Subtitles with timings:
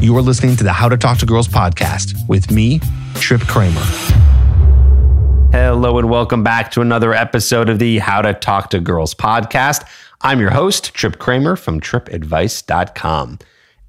[0.00, 2.80] You are listening to the How to Talk to Girls podcast with me,
[3.16, 3.82] Trip Kramer.
[5.52, 9.86] Hello, and welcome back to another episode of the How to Talk to Girls podcast.
[10.22, 13.40] I'm your host, Trip Kramer from tripadvice.com.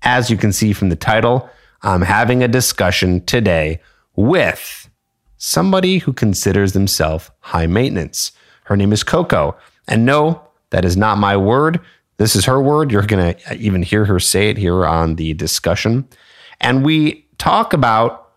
[0.02, 1.50] As you can see from the title,
[1.82, 3.80] I'm having a discussion today
[4.18, 4.90] with
[5.38, 8.34] somebody who considers themselves high maintenance.
[8.66, 9.56] Her name is Coco.
[9.88, 10.42] And no,
[10.72, 11.80] that is not my word.
[12.22, 12.92] This is her word.
[12.92, 16.08] You're going to even hear her say it here on the discussion.
[16.59, 18.30] And we talk about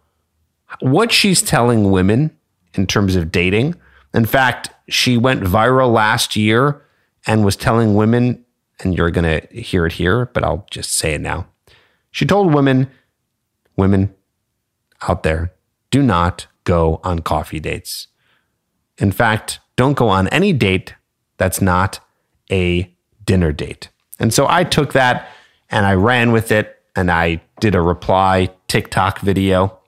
[0.80, 2.34] what she's telling women
[2.72, 3.74] in terms of dating.
[4.14, 6.82] In fact, she went viral last year
[7.26, 8.42] and was telling women,
[8.80, 11.46] and you're going to hear it here, but I'll just say it now.
[12.10, 12.90] She told women,
[13.76, 14.14] women
[15.06, 15.52] out there,
[15.90, 18.06] do not go on coffee dates.
[18.96, 20.94] In fact, don't go on any date
[21.36, 22.00] that's not
[22.50, 22.93] a
[23.24, 23.88] dinner date.
[24.18, 25.28] And so I took that
[25.70, 29.78] and I ran with it and I did a reply TikTok video.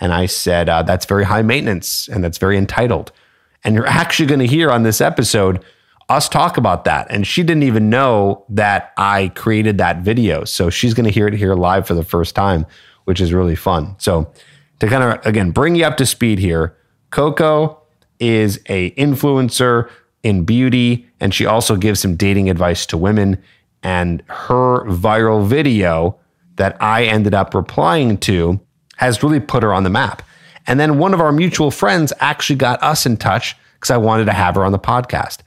[0.00, 3.12] And I said, uh, that's very high maintenance and that's very entitled.
[3.64, 5.64] And you're actually going to hear on this episode
[6.08, 7.06] us talk about that.
[7.08, 10.44] And she didn't even know that I created that video.
[10.44, 12.66] So she's going to hear it here live for the first time,
[13.04, 13.94] which is really fun.
[13.98, 14.32] So
[14.80, 16.76] to kind of, again, bring you up to speed here,
[17.10, 17.80] Coco
[18.18, 19.88] is a influencer
[20.22, 23.42] in beauty and she also gives some dating advice to women
[23.82, 26.18] and her viral video
[26.56, 28.60] that I ended up replying to
[28.96, 30.22] has really put her on the map.
[30.66, 34.26] And then one of our mutual friends actually got us in touch because I wanted
[34.26, 35.38] to have her on the podcast.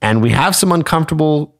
[0.00, 1.54] And we have some uncomfortable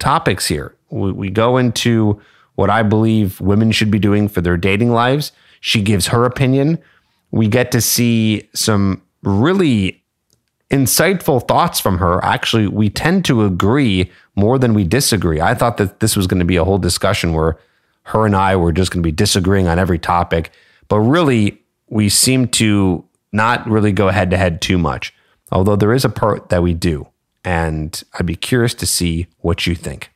[0.00, 0.74] topics here.
[0.90, 2.20] We, we go into
[2.56, 5.32] what I believe women should be doing for their dating lives.
[5.60, 6.78] She gives her opinion.
[7.30, 10.01] We get to see some really
[10.72, 12.24] insightful thoughts from her.
[12.24, 15.40] Actually, we tend to agree more than we disagree.
[15.40, 17.58] I thought that this was going to be a whole discussion where
[18.04, 20.50] her and I were just going to be disagreeing on every topic,
[20.88, 25.14] but really, we seem to not really go head to head too much.
[25.52, 27.06] Although there is a part that we do,
[27.44, 30.10] and I'd be curious to see what you think.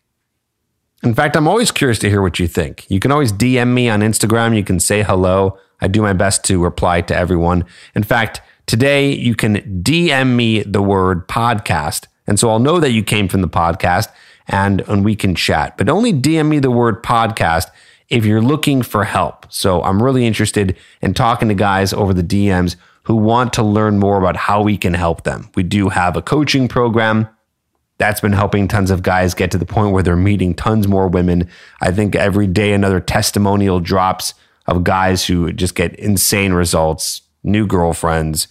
[1.02, 2.90] In fact, I'm always curious to hear what you think.
[2.90, 4.56] You can always DM me on Instagram.
[4.56, 5.58] You can say hello.
[5.80, 7.66] I do my best to reply to everyone.
[7.94, 12.06] In fact, Today, you can DM me the word podcast.
[12.26, 14.08] And so I'll know that you came from the podcast
[14.48, 15.78] and, and we can chat.
[15.78, 17.70] But only DM me the word podcast
[18.08, 19.46] if you're looking for help.
[19.52, 24.00] So I'm really interested in talking to guys over the DMs who want to learn
[24.00, 25.48] more about how we can help them.
[25.54, 27.28] We do have a coaching program
[27.98, 31.06] that's been helping tons of guys get to the point where they're meeting tons more
[31.06, 31.48] women.
[31.80, 34.34] I think every day another testimonial drops
[34.66, 38.48] of guys who just get insane results, new girlfriends,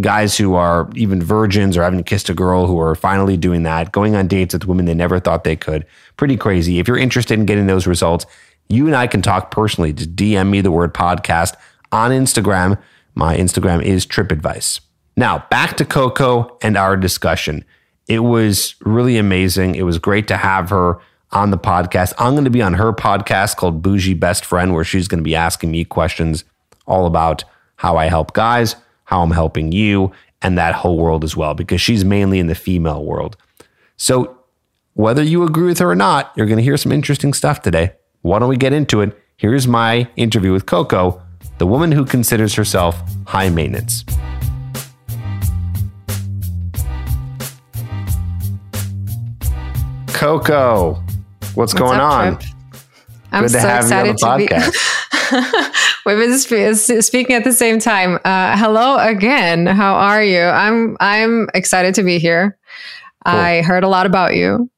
[0.00, 3.92] guys who are even virgins or haven't kissed a girl who are finally doing that,
[3.92, 5.86] going on dates with women they never thought they could.
[6.16, 6.78] Pretty crazy.
[6.78, 8.26] If you're interested in getting those results,
[8.68, 9.92] you and I can talk personally.
[9.92, 11.54] Just DM me the word podcast
[11.92, 12.80] on Instagram.
[13.14, 14.80] My Instagram is Trip Advice.
[15.16, 17.64] Now, back to Coco and our discussion.
[18.08, 19.74] It was really amazing.
[19.74, 20.98] It was great to have her
[21.30, 22.14] on the podcast.
[22.18, 25.24] I'm going to be on her podcast called Bougie Best Friend, where she's going to
[25.24, 26.44] be asking me questions
[26.86, 27.44] all about
[27.76, 31.80] how I help guys how I'm helping you, and that whole world as well, because
[31.80, 33.36] she's mainly in the female world.
[33.96, 34.38] So,
[34.94, 37.92] whether you agree with her or not, you're going to hear some interesting stuff today.
[38.22, 39.18] Why don't we get into it?
[39.36, 41.20] Here's my interview with Coco,
[41.58, 44.04] the woman who considers herself high maintenance.
[50.08, 52.38] Coco, what's, what's going up, on?
[52.38, 52.50] Trip?
[53.32, 55.80] I'm Good so to have excited you on the podcast.
[56.06, 58.18] We've been sp- speaking at the same time.
[58.24, 59.66] Uh, hello again.
[59.66, 60.42] How are you?
[60.42, 62.58] I'm I'm excited to be here.
[63.26, 63.34] Cool.
[63.34, 64.70] I heard a lot about you,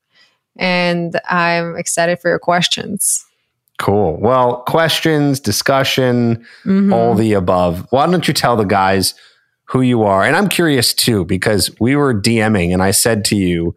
[0.56, 3.24] and I'm excited for your questions.
[3.78, 4.16] Cool.
[4.20, 6.92] Well, questions, discussion, mm-hmm.
[6.92, 7.86] all the above.
[7.90, 9.14] Why don't you tell the guys
[9.64, 10.22] who you are?
[10.22, 13.74] And I'm curious too, because we were DMing and I said to you,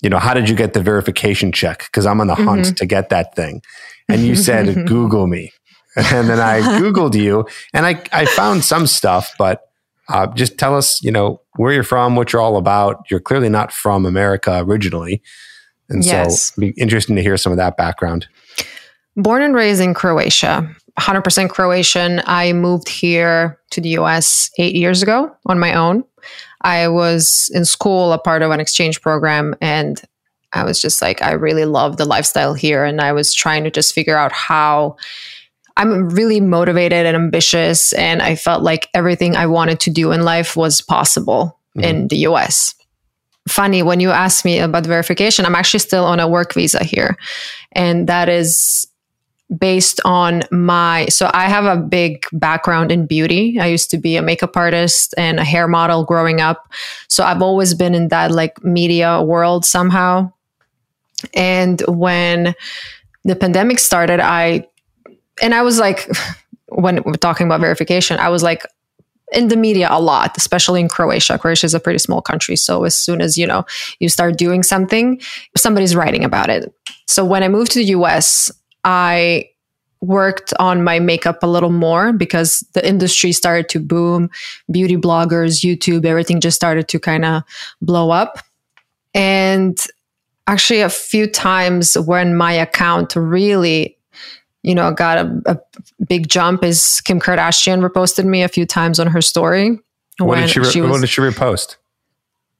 [0.00, 1.84] you know, how did you get the verification check?
[1.84, 2.74] Because I'm on the hunt mm-hmm.
[2.74, 3.62] to get that thing.
[4.08, 5.52] And you said, Google me.
[5.96, 9.62] And then I Googled you and I, I found some stuff, but
[10.08, 13.04] uh, just tell us, you know, where you're from, what you're all about.
[13.10, 15.22] You're clearly not from America originally.
[15.88, 16.42] And yes.
[16.42, 18.26] so it'd be interesting to hear some of that background.
[19.16, 20.68] Born and raised in Croatia,
[20.98, 22.22] 100% Croatian.
[22.26, 26.04] I moved here to the US eight years ago on my own.
[26.62, 30.00] I was in school, a part of an exchange program, and
[30.52, 32.84] I was just like, I really love the lifestyle here.
[32.84, 34.96] And I was trying to just figure out how
[35.76, 40.24] I'm really motivated and ambitious, and I felt like everything I wanted to do in
[40.24, 41.84] life was possible mm-hmm.
[41.84, 42.74] in the US.
[43.48, 47.16] Funny, when you asked me about verification, I'm actually still on a work visa here.
[47.72, 48.86] And that is
[49.58, 53.58] based on my so I have a big background in beauty.
[53.60, 56.72] I used to be a makeup artist and a hair model growing up.
[57.08, 60.32] So I've always been in that like media world somehow.
[61.34, 62.54] And when
[63.24, 64.66] the pandemic started, I
[65.40, 66.08] and I was like
[66.68, 68.64] when we're talking about verification, I was like
[69.32, 71.38] in the media a lot, especially in Croatia.
[71.38, 72.56] Croatia is a pretty small country.
[72.56, 73.64] So as soon as, you know,
[73.98, 75.20] you start doing something,
[75.56, 76.72] somebody's writing about it.
[77.06, 78.50] So when I moved to the US,
[78.84, 79.48] I
[80.00, 84.28] worked on my makeup a little more because the industry started to boom.
[84.70, 87.42] Beauty bloggers, YouTube, everything just started to kind of
[87.80, 88.38] blow up.
[89.14, 89.78] And
[90.46, 93.96] actually, a few times when my account really
[94.62, 95.58] you know, got a, a,
[96.06, 99.78] big jump is Kim Kardashian reposted me a few times on her story.
[100.18, 101.76] What did she, re- she was, what did she repost?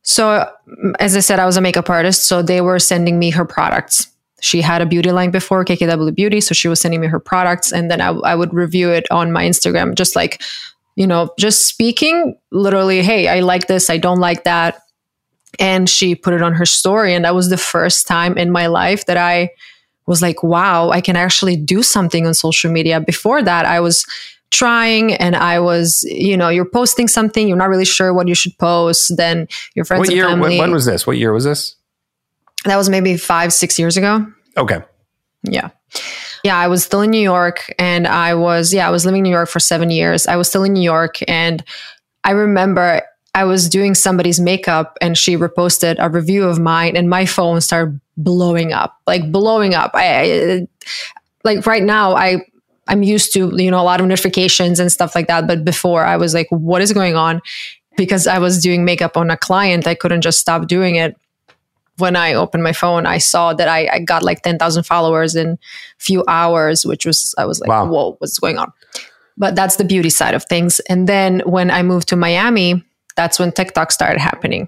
[0.03, 2.27] So, mm, as I said, I was a makeup artist.
[2.27, 4.09] So they were sending me her products.
[4.41, 6.41] She had a beauty line before, KKW Beauty.
[6.41, 7.73] So she was sending me her products.
[7.73, 10.43] And then I, I would review it on my Instagram, just like,
[10.97, 14.81] you know, just speaking literally, hey, I like this, I don't like that.
[15.59, 17.15] And she put it on her story.
[17.15, 19.51] And that was the first time in my life that I
[20.07, 23.01] was like, wow, I can actually do something on social media.
[23.01, 24.07] Before that, I was
[24.51, 28.35] trying and I was, you know, you're posting something, you're not really sure what you
[28.35, 29.17] should post.
[29.17, 30.59] Then your friends what and year, family.
[30.59, 31.07] When was this?
[31.07, 31.77] What year was this?
[32.65, 34.27] That was maybe five, six years ago.
[34.57, 34.81] Okay.
[35.43, 35.71] Yeah.
[36.45, 39.25] Yeah, I was still in New York and I was, yeah, I was living in
[39.25, 40.27] New York for seven years.
[40.27, 41.65] I was still in New York and
[42.25, 43.03] I remember
[43.35, 47.61] I was doing somebody's makeup and she reposted a review of mine and my phone
[47.61, 49.93] started blowing up, like blowing up.
[49.95, 50.69] I, I
[51.45, 52.45] like right now I
[52.89, 56.05] I'm used to, you know, a lot of notifications and stuff like that, but before
[56.05, 57.41] I was like what is going on?
[57.97, 61.17] Because I was doing makeup on a client, I couldn't just stop doing it.
[61.99, 65.51] When I opened my phone, I saw that I, I got like 10,000 followers in
[65.51, 65.59] a
[65.99, 67.87] few hours, which was, I was like, wow.
[67.87, 68.73] whoa, what's going on?
[69.37, 70.81] But that's the beauty side of things.
[70.89, 72.83] And then when I moved to Miami,
[73.23, 74.67] that's when TikTok started happening.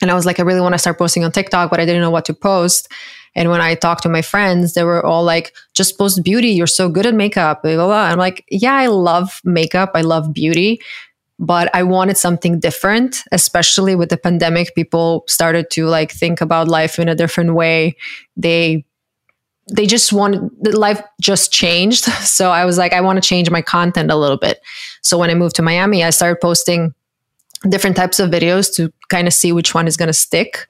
[0.00, 2.00] And I was like, I really want to start posting on TikTok, but I didn't
[2.00, 2.88] know what to post.
[3.34, 6.48] And when I talked to my friends, they were all like, just post beauty.
[6.48, 7.62] You're so good at makeup.
[7.62, 8.04] Blah, blah, blah.
[8.04, 9.90] I'm like, yeah, I love makeup.
[9.94, 10.80] I love beauty.
[11.38, 14.74] But I wanted something different, especially with the pandemic.
[14.74, 17.96] People started to like think about life in a different way.
[18.36, 18.86] They
[19.74, 22.06] they just wanted the life just changed.
[22.36, 24.60] So I was like, I want to change my content a little bit.
[25.02, 26.94] So when I moved to Miami, I started posting
[27.68, 30.66] different types of videos to kind of see which one is going to stick.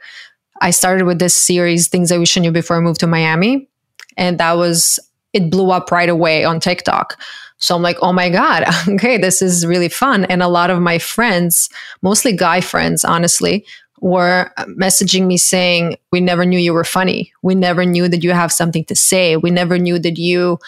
[0.61, 3.69] I started with this series, Things I Wish I Knew Before I Moved to Miami.
[4.17, 4.99] And that was,
[5.33, 7.21] it blew up right away on TikTok.
[7.59, 10.25] So I'm like, oh my God, okay, this is really fun.
[10.27, 11.69] And a lot of my friends,
[12.03, 13.67] mostly guy friends, honestly,
[14.01, 17.33] were messaging me saying, we never knew you were funny.
[17.43, 19.37] We never knew that you have something to say.
[19.37, 20.59] We never knew that you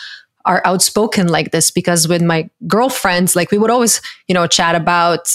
[0.44, 4.74] are outspoken like this because with my girlfriends, like we would always, you know, chat
[4.74, 5.28] about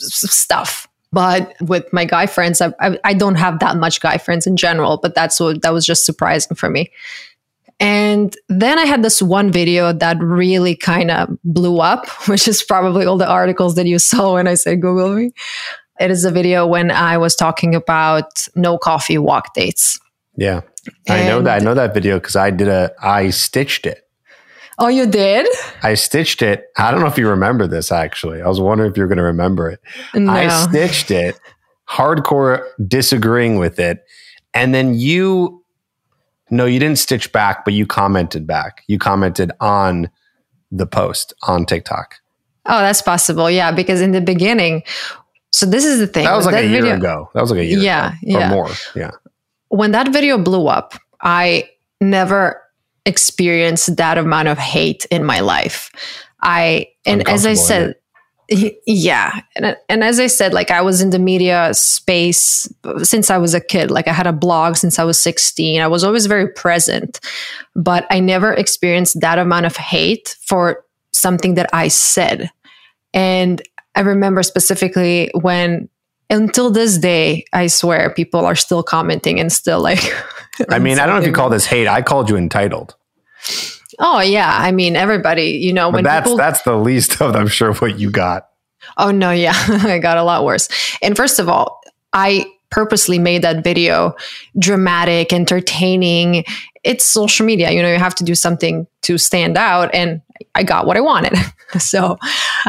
[0.00, 0.86] stuff.
[1.12, 4.56] But with my guy friends, I, I, I don't have that much guy friends in
[4.56, 4.98] general.
[4.98, 6.92] But that's what that was just surprising for me.
[7.80, 12.62] And then I had this one video that really kind of blew up, which is
[12.62, 15.32] probably all the articles that you saw when I said Google me.
[15.98, 19.98] It is a video when I was talking about no coffee walk dates.
[20.36, 20.62] Yeah.
[21.08, 24.08] I know that I know that video because I did a I stitched it.
[24.82, 25.46] Oh, you did?
[25.82, 26.64] I stitched it.
[26.78, 28.40] I don't know if you remember this actually.
[28.40, 29.80] I was wondering if you're going to remember it.
[30.14, 30.32] No.
[30.32, 31.38] I stitched it,
[31.86, 34.02] hardcore disagreeing with it.
[34.54, 35.62] And then you,
[36.50, 38.82] no, you didn't stitch back, but you commented back.
[38.88, 40.10] You commented on
[40.72, 42.14] the post on TikTok.
[42.64, 43.50] Oh, that's possible.
[43.50, 43.72] Yeah.
[43.72, 44.82] Because in the beginning,
[45.52, 46.24] so this is the thing.
[46.24, 47.30] That was like that a year video, ago.
[47.34, 48.46] That was like a year yeah, ago, yeah.
[48.46, 48.70] or more.
[48.94, 49.10] Yeah.
[49.68, 51.68] When that video blew up, I
[52.00, 52.62] never
[53.10, 55.90] experience that amount of hate in my life.
[56.42, 57.96] I and as I said,
[58.86, 62.68] yeah, and and as I said, like I was in the media space
[63.02, 63.90] since I was a kid.
[63.90, 65.80] Like I had a blog since I was sixteen.
[65.80, 67.20] I was always very present,
[67.76, 72.50] but I never experienced that amount of hate for something that I said.
[73.12, 73.60] And
[73.94, 75.88] I remember specifically when
[76.30, 80.00] until this day, I swear people are still commenting and still like.
[80.68, 81.88] I mean, I don't know if you call this hate.
[81.88, 82.94] I called you entitled.
[83.98, 85.58] Oh yeah, I mean everybody.
[85.62, 88.48] You know, but when that's people, that's the least of I'm sure what you got.
[88.96, 90.68] Oh no, yeah, I got a lot worse.
[91.02, 91.80] And first of all,
[92.12, 94.14] I purposely made that video
[94.58, 96.44] dramatic, entertaining.
[96.82, 97.70] It's social media.
[97.72, 100.22] You know, you have to do something to stand out, and
[100.54, 101.36] I got what I wanted.
[101.78, 102.18] so,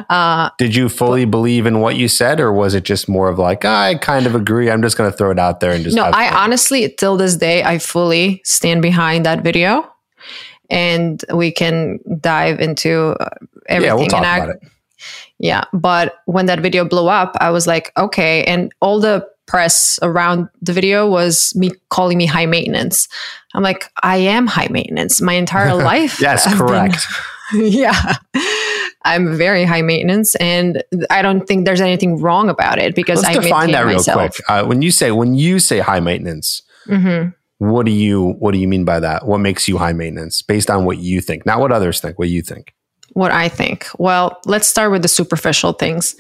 [0.10, 3.30] uh, did you fully but, believe in what you said, or was it just more
[3.30, 4.70] of like I kind of agree?
[4.70, 6.04] I'm just going to throw it out there and just no.
[6.04, 9.90] I honestly, till this day, I fully stand behind that video,
[10.72, 13.30] and we can dive into uh,
[13.68, 13.90] everything.
[13.90, 14.64] Yeah, we'll talk I, about it.
[15.38, 20.00] Yeah, but when that video blew up, I was like, okay, and all the press
[20.02, 23.08] around the video was me calling me high maintenance.
[23.54, 25.20] I'm like, I am high maintenance.
[25.20, 26.22] My entire life.
[26.22, 27.06] Yes, I've been- correct.
[27.54, 28.16] yeah.
[29.04, 33.36] I'm very high maintenance and I don't think there's anything wrong about it because Let's
[33.36, 34.36] I define that real myself.
[34.36, 34.50] quick.
[34.50, 37.30] Uh, when you say when you say high maintenance, hmm
[37.62, 39.28] what do you what do you mean by that?
[39.28, 42.28] What makes you high maintenance based on what you think, not what others think, what
[42.28, 42.74] you think?
[43.14, 43.86] What I think.
[44.00, 46.16] Well, let's start with the superficial things,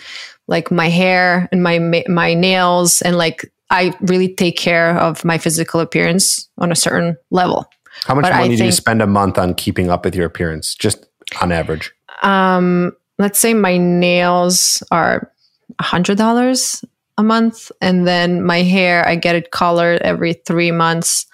[0.47, 5.39] like my hair and my my nails, and like I really take care of my
[5.39, 7.65] physical appearance on a certain level.
[8.05, 10.27] How much But I money do you spend a month on keeping up with your
[10.27, 11.07] appearance, just
[11.41, 11.91] on average?
[12.21, 15.31] Um, let's say my nails are
[15.79, 16.85] a hundred dollars
[17.17, 21.25] a month, and then my hair I get it colored every three months.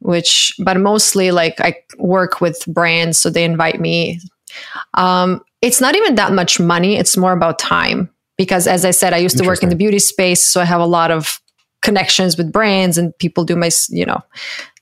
[0.00, 4.20] Which, but mostly like I work with brands, so they invite me.
[4.92, 8.10] Um, it's not even that much money; it's more about time.
[8.36, 10.80] Because, as I said, I used to work in the beauty space, so I have
[10.80, 11.40] a lot of
[11.82, 14.20] connections with brands, and people do my, you know,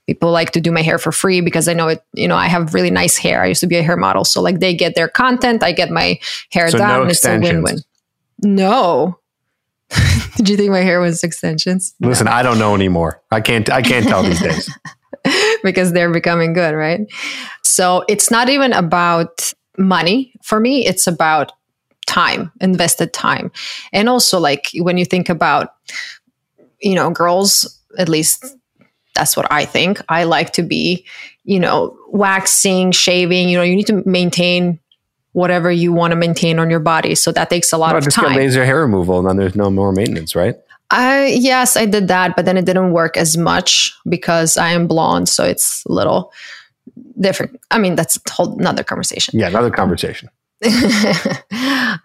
[0.06, 2.46] people like to do my hair for free because I know it, you know, I
[2.48, 3.42] have really nice hair.
[3.42, 4.24] I used to be a hair model.
[4.24, 6.18] So like they get their content, I get my
[6.50, 7.04] hair So done.
[7.04, 7.78] no it's a win-win.
[8.42, 9.18] No.
[10.36, 11.94] Did you think my hair was extensions?
[12.00, 12.08] No.
[12.08, 13.22] Listen, I don't know anymore.
[13.30, 14.70] I can't I can't tell these days.
[15.62, 17.00] because they're becoming good, right?
[17.62, 21.52] So it's not even about money for me, it's about
[22.06, 23.52] time, invested time.
[23.92, 25.74] And also like when you think about
[26.82, 28.44] you know, girls, at least
[29.14, 30.00] that's what I think.
[30.08, 31.06] I like to be,
[31.44, 34.80] you know, waxing, shaving, you know, you need to maintain
[35.32, 37.14] whatever you want to maintain on your body.
[37.14, 38.30] So that takes a lot of just time.
[38.30, 40.56] get laser hair removal and then there's no more maintenance, right?
[40.90, 44.86] I yes, I did that, but then it didn't work as much because I am
[44.86, 46.32] blonde, so it's a little
[47.18, 47.58] different.
[47.70, 49.38] I mean, that's a whole another conversation.
[49.38, 50.28] Yeah, another conversation.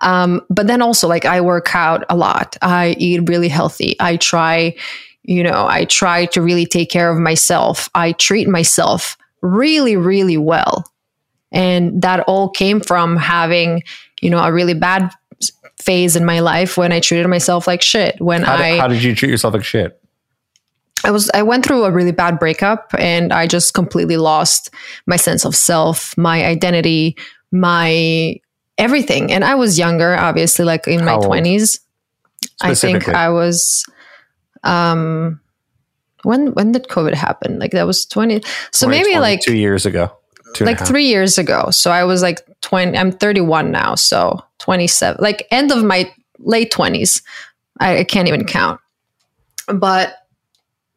[0.01, 2.57] um, but then also, like, I work out a lot.
[2.61, 3.95] I eat really healthy.
[3.99, 4.75] I try,
[5.23, 7.89] you know, I try to really take care of myself.
[7.93, 10.85] I treat myself really, really well,
[11.51, 13.83] and that all came from having,
[14.21, 15.11] you know, a really bad
[15.79, 18.19] phase in my life when I treated myself like shit.
[18.19, 20.01] When How, I how did you treat yourself like shit?
[21.03, 24.71] I was I went through a really bad breakup and I just completely lost
[25.05, 27.15] my sense of self, my identity,
[27.51, 28.37] my
[28.77, 29.31] everything.
[29.31, 31.79] And I was younger, obviously, like in my twenties.
[32.61, 33.85] I think I was
[34.63, 35.39] um
[36.23, 37.59] when when did COVID happen?
[37.59, 40.11] Like that was twenty so maybe like two years ago.
[40.57, 41.69] Two like three years ago.
[41.69, 43.93] So I was like 20, I'm 31 now.
[43.95, 47.21] So 27, like end of my late 20s.
[47.79, 48.79] I, I can't even count.
[49.67, 50.15] But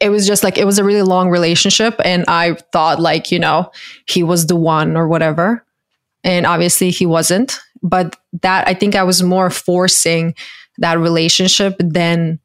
[0.00, 2.00] it was just like, it was a really long relationship.
[2.04, 3.70] And I thought, like, you know,
[4.06, 5.64] he was the one or whatever.
[6.24, 7.58] And obviously he wasn't.
[7.82, 10.34] But that, I think I was more forcing
[10.78, 12.40] that relationship than,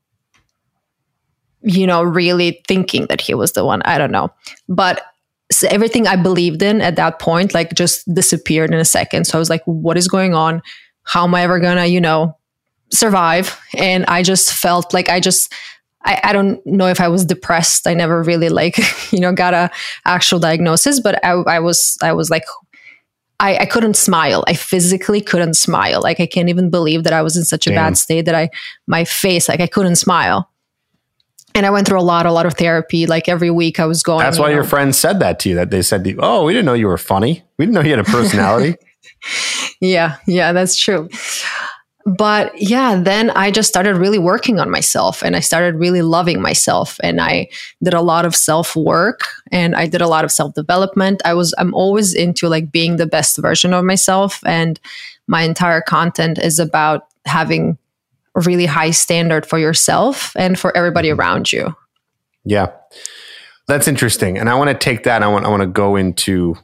[1.62, 3.82] you know, really thinking that he was the one.
[3.84, 4.34] I don't know.
[4.68, 5.02] But
[5.52, 9.26] so everything I believed in at that point, like just disappeared in a second.
[9.26, 10.62] So I was like, what is going on?
[11.04, 12.38] How am I ever gonna, you know,
[12.92, 13.60] survive?
[13.76, 15.54] And I just felt like I just,
[16.04, 17.88] I, I don't know if I was depressed.
[17.88, 18.80] I never really like,
[19.12, 19.70] you know, got a
[20.06, 22.46] actual diagnosis, but I, I was, I was like,
[23.40, 24.44] I, I couldn't smile.
[24.48, 26.02] I physically couldn't smile.
[26.02, 27.76] Like I can't even believe that I was in such a Damn.
[27.78, 28.50] bad state that I,
[28.88, 30.50] my face, like I couldn't smile.
[31.56, 33.08] And I went through a lot, a lot of therapy.
[33.08, 34.20] Like every week I was going.
[34.20, 35.56] That's you why know, your friends said that to you.
[35.56, 37.44] That they said, to you, "Oh, we didn't know you were funny.
[37.58, 38.76] We didn't know you had a personality."
[39.82, 41.10] Yeah, yeah, that's true.
[42.06, 46.40] But yeah, then I just started really working on myself and I started really loving
[46.40, 47.48] myself and I
[47.82, 49.22] did a lot of self work
[49.52, 51.22] and I did a lot of self development.
[51.26, 54.80] I was I'm always into like being the best version of myself and
[55.28, 57.80] my entire content is about having
[58.36, 61.76] really high standard for yourself and for everybody around you.
[62.44, 62.68] yeah,
[63.68, 64.38] that's interesting.
[64.38, 65.24] And I want to take that.
[65.24, 66.56] I want I want to go into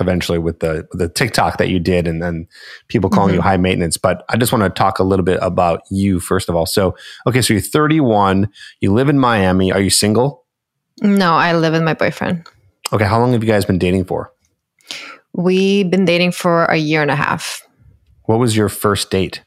[0.00, 2.48] eventually with the the TikTok that you did, and then
[2.88, 3.36] people calling Mm-hmm.
[3.36, 3.96] you high maintenance.
[3.96, 6.66] But I just want to talk a little bit about you first of all.
[6.66, 6.96] So,
[7.26, 8.48] okay, so you're 31.
[8.80, 9.70] You live in Miami.
[9.70, 10.44] Are you single?
[11.02, 12.46] No, I live with my boyfriend.
[12.92, 14.32] Okay, how long have you guys been dating for?
[15.32, 17.62] We've been dating for a year and a half.
[18.24, 19.42] What was your first date?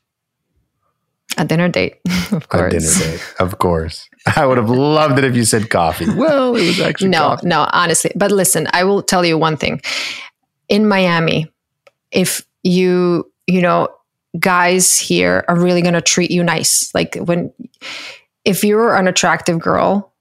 [1.40, 1.98] A dinner date,
[2.32, 2.74] of course.
[2.74, 4.10] A dinner date, of course.
[4.36, 6.06] I would have loved it if you said coffee.
[6.14, 7.48] Well, it was actually no, coffee.
[7.48, 8.12] no, honestly.
[8.16, 9.82] But listen, I will tell you one thing.
[10.68, 11.52] In Miami,
[12.12, 13.88] if you, you know,
[14.40, 16.94] guys here are really going to treat you nice.
[16.94, 17.54] Like when,
[18.44, 20.12] if you're an attractive girl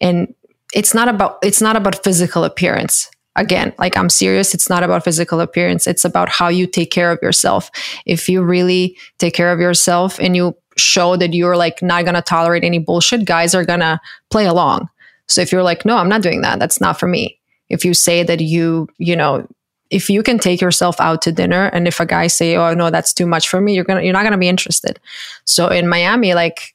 [0.00, 0.32] and
[0.72, 3.10] it's not about, it's not about physical appearance.
[3.36, 4.54] again, like I'm serious.
[4.54, 5.86] It's not about physical appearance.
[5.86, 7.70] It's about how you take care of yourself.
[8.06, 12.22] If you really take care of yourself and you show that you're like not to
[12.22, 14.00] tolerate any bullshit, guys are to
[14.30, 14.88] play along.
[15.26, 16.58] So if you're like, no, I'm not doing that.
[16.58, 17.38] That's not for me.
[17.68, 19.46] If you say that you, you know,
[19.90, 22.90] if you can take yourself out to dinner and if a guy say, oh no,
[22.90, 25.00] that's too much for me, you're to, you're not to be interested.
[25.44, 26.74] So in Miami, like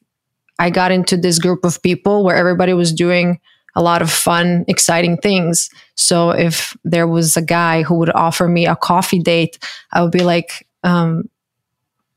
[0.58, 3.40] I got into this group of people where everybody was doing
[3.74, 5.68] a lot of fun, exciting things.
[5.96, 9.58] So if there was a guy who would offer me a coffee date,
[9.92, 11.28] I would be like, um,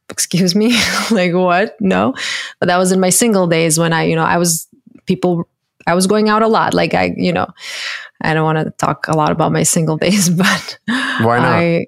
[0.10, 0.78] excuse me,
[1.12, 1.80] like what?
[1.80, 2.13] No.
[2.60, 4.68] But that was in my single days when I, you know, I was
[5.06, 5.48] people
[5.88, 6.74] I was going out a lot.
[6.74, 7.48] Like I, you know,
[8.22, 11.46] I don't want to talk a lot about my single days, but why not?
[11.46, 11.88] I,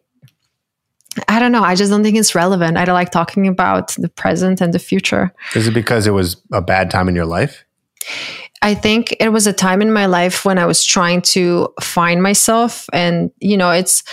[1.28, 1.64] I don't know.
[1.64, 2.78] I just don't think it's relevant.
[2.78, 5.34] I don't like talking about the present and the future.
[5.56, 7.66] Is it because it was a bad time in your life?
[8.62, 12.22] I think it was a time in my life when I was trying to find
[12.24, 12.88] myself.
[12.94, 14.04] And, you know, it's,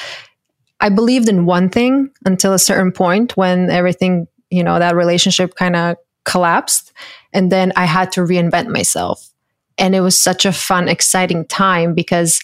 [0.81, 5.55] I believed in one thing until a certain point when everything, you know, that relationship
[5.55, 6.93] kind of collapsed.
[7.33, 9.31] And then I had to reinvent myself.
[9.77, 12.41] And it was such a fun, exciting time because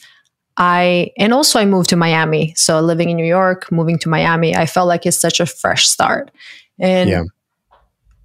[0.57, 2.55] I, and also I moved to Miami.
[2.57, 5.89] So living in New York, moving to Miami, I felt like it's such a fresh
[5.89, 6.31] start.
[6.79, 7.23] And yeah.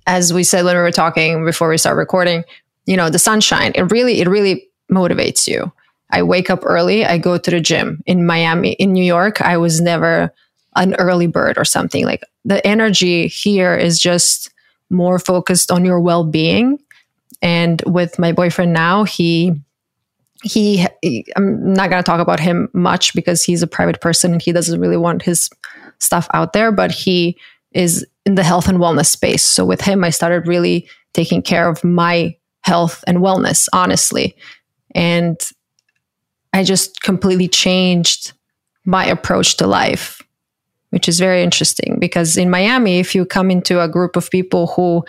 [0.05, 2.43] as we said when we were talking before we start recording,
[2.85, 5.71] you know, the sunshine, it really, it really motivates you.
[6.11, 9.41] I wake up early, I go to the gym in Miami, in New York.
[9.41, 10.33] I was never
[10.75, 14.51] an early bird or something like the energy here is just
[14.89, 16.79] more focused on your well being.
[17.41, 19.53] And with my boyfriend now, he,
[20.43, 24.33] he, he I'm not going to talk about him much because he's a private person
[24.33, 25.49] and he doesn't really want his
[25.99, 27.37] stuff out there, but he
[27.71, 29.43] is in the health and wellness space.
[29.43, 34.35] So with him, I started really taking care of my health and wellness, honestly.
[34.95, 35.39] And
[36.53, 38.34] I just completely changed
[38.86, 40.22] my approach to life,
[40.89, 44.68] which is very interesting because in Miami, if you come into a group of people
[44.68, 45.03] who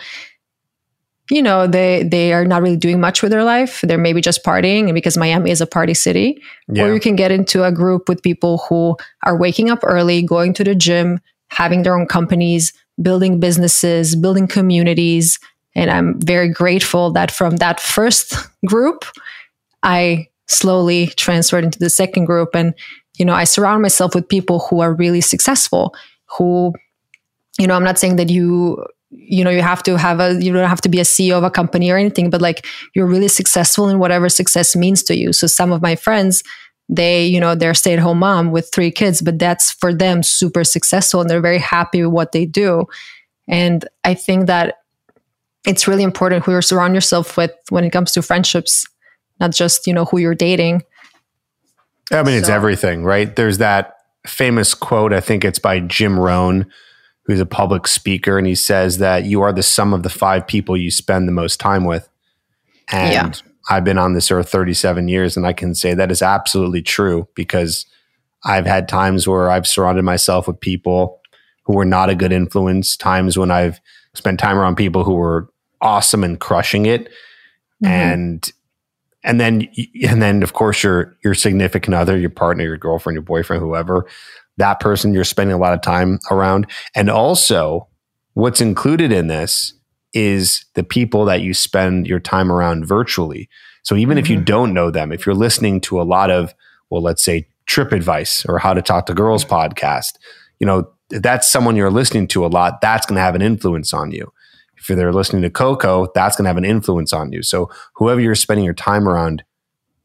[1.29, 4.43] you know they they are not really doing much with their life they're maybe just
[4.43, 6.83] partying because miami is a party city yeah.
[6.83, 10.51] or you can get into a group with people who are waking up early going
[10.51, 15.39] to the gym having their own companies building businesses building communities
[15.75, 19.05] and I'm very grateful that from that first group,
[19.83, 22.49] I slowly transferred into the second group.
[22.53, 22.73] And,
[23.17, 25.95] you know, I surround myself with people who are really successful,
[26.37, 26.73] who,
[27.59, 30.53] you know, I'm not saying that you, you know, you have to have a, you
[30.53, 33.27] don't have to be a CEO of a company or anything, but like you're really
[33.27, 35.33] successful in whatever success means to you.
[35.33, 36.43] So some of my friends,
[36.89, 40.23] they, you know, they're stay at home mom with three kids, but that's for them
[40.23, 42.85] super successful and they're very happy with what they do.
[43.47, 44.75] And I think that
[45.65, 48.85] it's really important who you surround yourself with when it comes to friendships,
[49.41, 50.83] not just, you know, who you're dating.
[52.11, 52.39] I mean, so.
[52.39, 53.35] it's everything, right?
[53.35, 56.67] There's that famous quote, I think it's by Jim Rohn,
[57.25, 60.47] who's a public speaker, and he says that you are the sum of the five
[60.47, 62.07] people you spend the most time with.
[62.89, 63.31] And yeah.
[63.69, 67.27] I've been on this earth 37 years, and I can say that is absolutely true
[67.35, 67.85] because
[68.43, 71.19] I've had times where I've surrounded myself with people
[71.63, 73.79] who were not a good influence, times when I've
[74.13, 75.49] spent time around people who were
[75.79, 77.05] awesome and crushing it.
[77.83, 77.87] Mm-hmm.
[77.87, 78.51] And
[79.23, 79.67] and then
[80.07, 84.07] and then of course your your significant other, your partner, your girlfriend, your boyfriend, whoever,
[84.57, 86.67] that person you're spending a lot of time around.
[86.95, 87.87] And also
[88.33, 89.73] what's included in this
[90.13, 93.49] is the people that you spend your time around virtually.
[93.83, 94.19] So even mm-hmm.
[94.19, 94.45] if you mm-hmm.
[94.45, 96.53] don't know them, if you're listening to a lot of,
[96.89, 100.13] well, let's say trip advice or how to talk to girls podcast,
[100.59, 103.93] you know, that's someone you're listening to a lot, that's going to have an influence
[103.93, 104.31] on you.
[104.81, 107.43] If they're listening to Coco, that's going to have an influence on you.
[107.43, 109.43] So whoever you're spending your time around,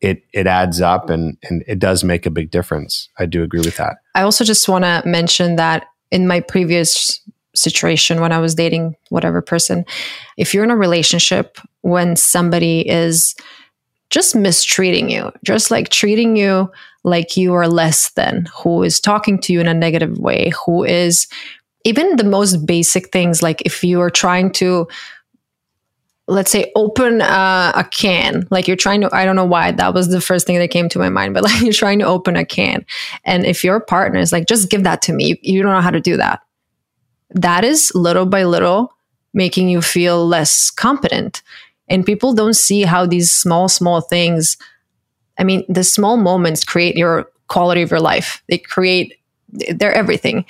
[0.01, 3.09] it it adds up and and it does make a big difference.
[3.19, 3.97] I do agree with that.
[4.15, 7.21] I also just want to mention that in my previous
[7.55, 9.85] situation when I was dating whatever person,
[10.37, 13.35] if you're in a relationship when somebody is
[14.11, 16.71] just mistreating you, just like treating you
[17.03, 20.85] like you are less than, who is talking to you in a negative way, who
[20.85, 21.27] is
[21.87, 24.89] even the most basic things, like if you are trying to,
[26.27, 29.95] let's say, open a, a can, like you're trying to, I don't know why that
[29.95, 32.35] was the first thing that came to my mind, but like you're trying to open
[32.35, 32.85] a can.
[33.25, 35.81] And if your partner is like, just give that to me, you, you don't know
[35.81, 36.41] how to do that.
[37.31, 38.93] That is little by little
[39.33, 41.43] making you feel less competent.
[41.89, 44.57] And people don't see how these small, small things,
[45.39, 48.43] I mean, the small moments create your quality of your life.
[48.49, 49.15] They create,
[49.51, 50.47] they're everything.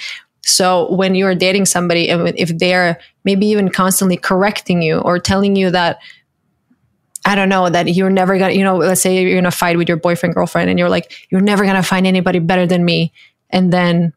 [0.46, 5.56] So when you're dating somebody, and if they're maybe even constantly correcting you or telling
[5.56, 5.98] you that,
[7.24, 9.76] I don't know that you're never gonna, you know, let's say you're in a fight
[9.76, 13.12] with your boyfriend, girlfriend, and you're like, you're never gonna find anybody better than me.
[13.50, 14.12] And then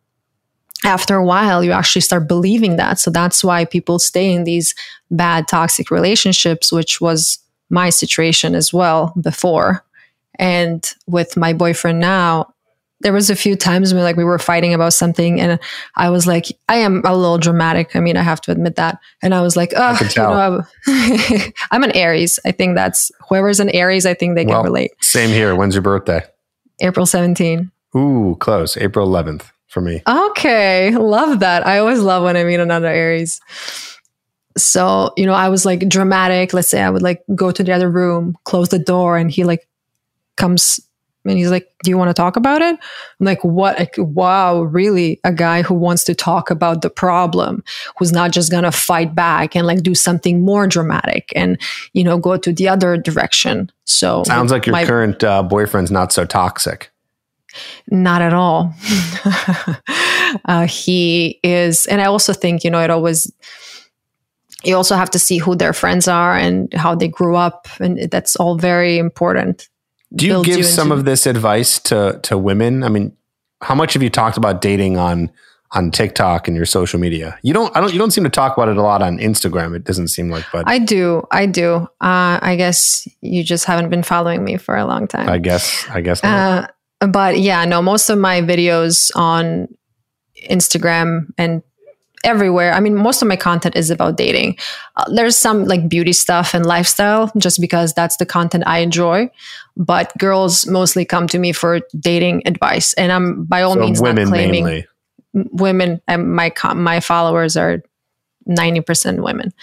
[0.85, 2.99] after a while, you actually start believing that.
[2.99, 4.75] So that's why people stay in these
[5.09, 7.39] bad, toxic relationships, which was
[7.71, 9.83] my situation as well before.
[10.37, 12.53] And with my boyfriend now,
[13.01, 15.59] there was a few times when like we were fighting about something and
[15.95, 17.95] I was like, I am a little dramatic.
[17.95, 18.99] I mean, I have to admit that.
[19.21, 22.39] And I was like, oh, you know, I'm, I'm, an Aries.
[22.45, 24.91] I think that's whoever's an Aries, I think they well, can relate.
[25.01, 25.55] Same here.
[25.55, 26.21] When's your birthday?
[26.81, 27.71] April 17.
[27.95, 28.75] Ooh, close.
[28.77, 30.01] April 11th for me.
[30.07, 30.91] Okay.
[30.95, 31.65] Love that.
[31.65, 33.39] I always love when I meet another Aries.
[34.57, 36.53] So, you know, I was like dramatic.
[36.53, 39.45] Let's say I would like go to the other room, close the door, and he
[39.45, 39.67] like
[40.35, 40.79] comes
[41.25, 42.77] and he's like, Do you want to talk about it?
[43.19, 43.77] I'm like, What?
[43.77, 45.19] Like, wow, really?
[45.23, 47.63] A guy who wants to talk about the problem,
[47.97, 51.59] who's not just going to fight back and like do something more dramatic and,
[51.93, 53.71] you know, go to the other direction.
[53.85, 56.91] So, sounds like your my, current uh, boyfriend's not so toxic.
[57.89, 58.73] Not at all.
[60.45, 63.31] uh, he is, and I also think, you know, it always,
[64.63, 67.67] you also have to see who their friends are and how they grew up.
[67.79, 69.67] And that's all very important
[70.13, 72.83] do you give you some of this advice to to women?
[72.83, 73.15] I mean,
[73.61, 75.31] how much have you talked about dating on
[75.71, 77.37] on TikTok and your social media?
[77.43, 77.75] You don't.
[77.75, 77.93] I don't.
[77.93, 79.75] You don't seem to talk about it a lot on Instagram.
[79.75, 81.27] It doesn't seem like, but I do.
[81.31, 81.87] I do.
[82.01, 85.29] Uh, I guess you just haven't been following me for a long time.
[85.29, 85.85] I guess.
[85.89, 86.23] I guess.
[86.23, 86.67] Uh,
[86.99, 87.81] but yeah, no.
[87.81, 89.67] Most of my videos on
[90.49, 91.61] Instagram and
[92.23, 92.73] everywhere.
[92.73, 94.57] I mean, most of my content is about dating.
[94.95, 99.29] Uh, there's some like beauty stuff and lifestyle just because that's the content I enjoy.
[99.77, 102.93] But girls mostly come to me for dating advice.
[102.93, 104.87] And I'm by all so means women not claiming mainly.
[105.33, 107.81] women and my my followers are
[108.47, 109.53] 90% women.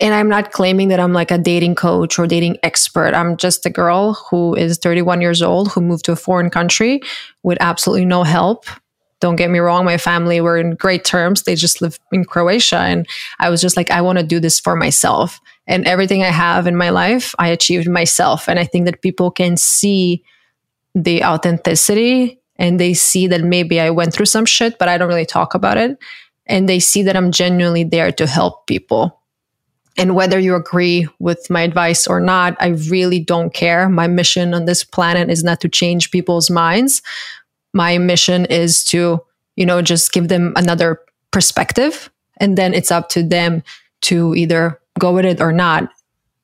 [0.00, 3.14] And I'm not claiming that I'm like a dating coach or dating expert.
[3.14, 7.00] I'm just a girl who is 31 years old who moved to a foreign country
[7.44, 8.66] with absolutely no help
[9.22, 11.44] don't get me wrong, my family were in great terms.
[11.44, 12.80] They just live in Croatia.
[12.80, 13.06] And
[13.38, 15.40] I was just like, I want to do this for myself.
[15.68, 18.48] And everything I have in my life, I achieved myself.
[18.48, 20.24] And I think that people can see
[20.94, 25.08] the authenticity and they see that maybe I went through some shit, but I don't
[25.08, 25.96] really talk about it.
[26.46, 29.20] And they see that I'm genuinely there to help people.
[29.96, 33.88] And whether you agree with my advice or not, I really don't care.
[33.88, 37.02] My mission on this planet is not to change people's minds,
[37.72, 39.20] my mission is to,
[39.56, 42.10] you know, just give them another perspective.
[42.38, 43.62] And then it's up to them
[44.02, 45.88] to either go with it or not.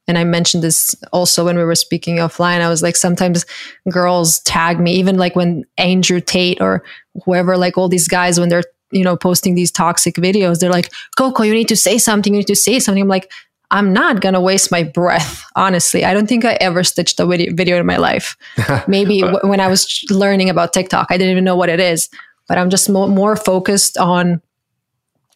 [0.07, 2.63] And I mentioned this also when we were speaking offline.
[2.63, 3.45] I was like, sometimes
[3.91, 6.83] girls tag me, even like when Andrew Tate or
[7.25, 10.91] whoever, like all these guys, when they're, you know, posting these toxic videos, they're like,
[11.19, 12.33] Coco, you need to say something.
[12.33, 13.03] You need to say something.
[13.03, 13.31] I'm like,
[13.71, 15.45] I'm not going to waste my breath.
[15.57, 18.37] Honestly, I don't think I ever stitched a video in my life.
[18.89, 22.09] Maybe w- when I was learning about TikTok, I didn't even know what it is,
[22.47, 24.41] but I'm just mo- more focused on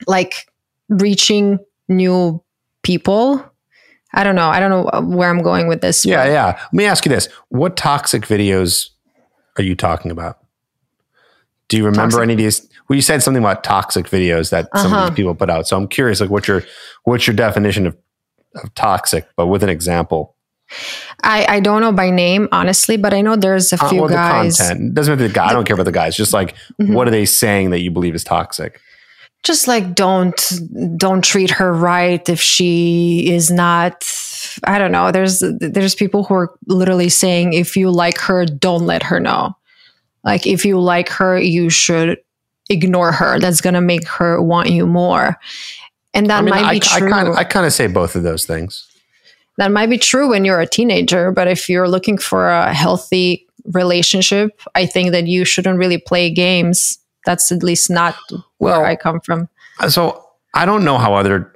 [0.07, 0.51] like
[0.89, 2.43] reaching new
[2.83, 3.45] people.
[4.15, 4.49] I don't know.
[4.49, 6.05] I don't know where I'm going with this.
[6.05, 6.47] Yeah, yeah.
[6.47, 7.29] Let me ask you this.
[7.49, 8.91] What toxic videos
[9.59, 10.39] are you talking about?
[11.69, 12.23] Do you remember toxic.
[12.23, 12.69] any of these?
[12.89, 14.83] Well, you said something about toxic videos that uh-huh.
[14.83, 15.15] some of these uh-huh.
[15.17, 15.67] people put out.
[15.67, 16.63] So I'm curious, like, what's your
[17.05, 17.97] what's your definition of
[18.57, 20.37] of toxic, but with an example?
[21.23, 24.09] I, I don't know by name, honestly, but I know there's a uh, few uh,
[24.09, 24.59] guys.
[24.59, 25.49] The content doesn't matter the guy.
[25.49, 26.17] I don't care about the guys.
[26.17, 26.95] Just like mm-hmm.
[26.95, 28.81] what are they saying that you believe is toxic?
[29.43, 30.53] Just like don't
[30.97, 34.05] don't treat her right if she is not.
[34.65, 35.11] I don't know.
[35.13, 39.57] There's there's people who are literally saying if you like her, don't let her know.
[40.25, 42.19] Like if you like her, you should
[42.71, 43.39] ignore her.
[43.41, 45.37] That's gonna make her want you more.
[46.15, 47.35] And that I mean, might I, be true.
[47.35, 48.87] I kind of say both of those things.
[49.59, 53.47] That might be true when you're a teenager, but if you're looking for a healthy
[53.67, 56.99] relationship, I think that you shouldn't really play games.
[57.27, 58.17] That's at least not
[58.59, 59.49] well, where I come from.
[59.79, 61.55] Uh, so I don't know how other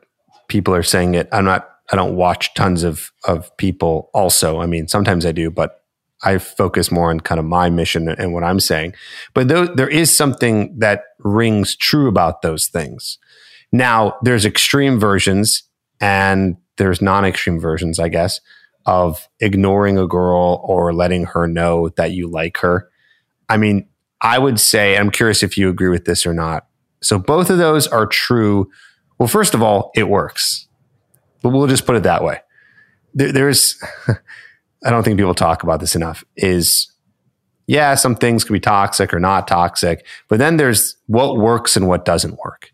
[0.48, 1.28] people are saying it.
[1.32, 1.68] I'm not.
[1.90, 4.10] I don't watch tons of of people.
[4.12, 5.82] Also, I mean, sometimes I do, but
[6.22, 8.94] I focus more on kind of my mission and what I'm saying.
[9.34, 13.18] But there is something that rings true about those things.
[13.72, 15.62] Now, there's extreme versions
[16.00, 18.40] and there's non extreme versions, I guess,
[18.84, 22.88] of ignoring a girl or letting her know that you like her.
[23.48, 23.88] I mean,
[24.20, 26.66] I would say, I'm curious if you agree with this or not.
[27.02, 28.70] So both of those are true.
[29.18, 30.66] Well, first of all, it works,
[31.42, 32.40] but we'll just put it that way.
[33.14, 33.82] There, there's,
[34.84, 36.92] I don't think people talk about this enough, is
[37.66, 41.88] yeah, some things can be toxic or not toxic, but then there's what works and
[41.88, 42.72] what doesn't work.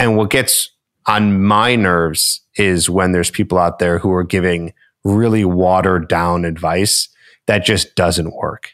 [0.00, 0.70] And what gets
[1.06, 4.72] on my nerves is when there's people out there who are giving
[5.04, 7.08] really watered down advice
[7.46, 8.72] that just doesn't work.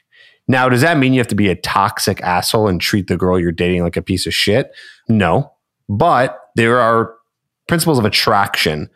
[0.49, 3.41] Now, does that mean you have to be a toxic asshole and treat the girl
[3.41, 4.71] you're dating like a piece of shit?
[5.09, 5.53] No.
[5.89, 7.15] But there are
[7.67, 8.89] principles of attraction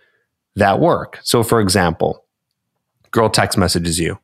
[0.55, 1.19] that work.
[1.23, 2.25] So, for example,
[3.11, 4.21] girl text messages you.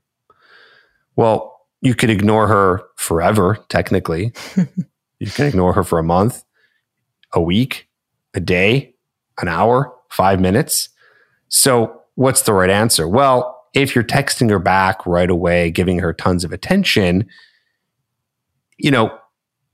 [1.17, 4.33] Well, you could ignore her forever, technically.
[5.19, 6.45] you can ignore her for a month,
[7.33, 7.86] a week,
[8.37, 8.95] a day,
[9.41, 10.91] an hour, five minutes.
[11.49, 13.09] So, what's the right answer?
[13.09, 17.29] Well, if you're texting her back right away, giving her tons of attention,
[18.79, 19.17] you know,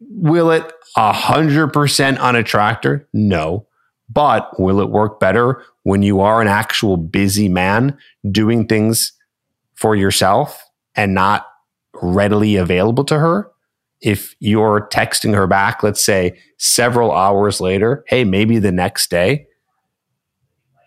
[0.00, 3.08] will it a hundred percent unattract her?
[3.12, 3.66] No.
[4.10, 7.96] But will it work better when you are an actual busy man
[8.30, 9.12] doing things
[9.74, 10.62] for yourself
[10.94, 11.46] and not
[12.02, 13.51] readily available to her?
[14.02, 19.46] If you're texting her back, let's say several hours later, hey, maybe the next day,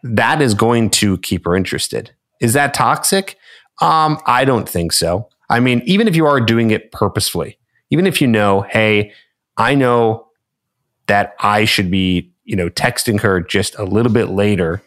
[0.04, 2.14] that is going to keep her interested.
[2.42, 3.38] Is that toxic?
[3.82, 5.30] Um, I don't think so.
[5.50, 7.58] I mean, even if you are doing it purposefully,
[7.90, 9.14] even if you know, hey,
[9.58, 10.28] I know
[11.08, 14.82] that I should be, you know, texting her just a little bit later.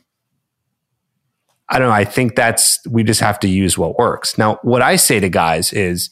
[1.68, 1.94] I don't know.
[1.94, 4.38] I think that's, we just have to use what works.
[4.38, 6.10] Now, what I say to guys is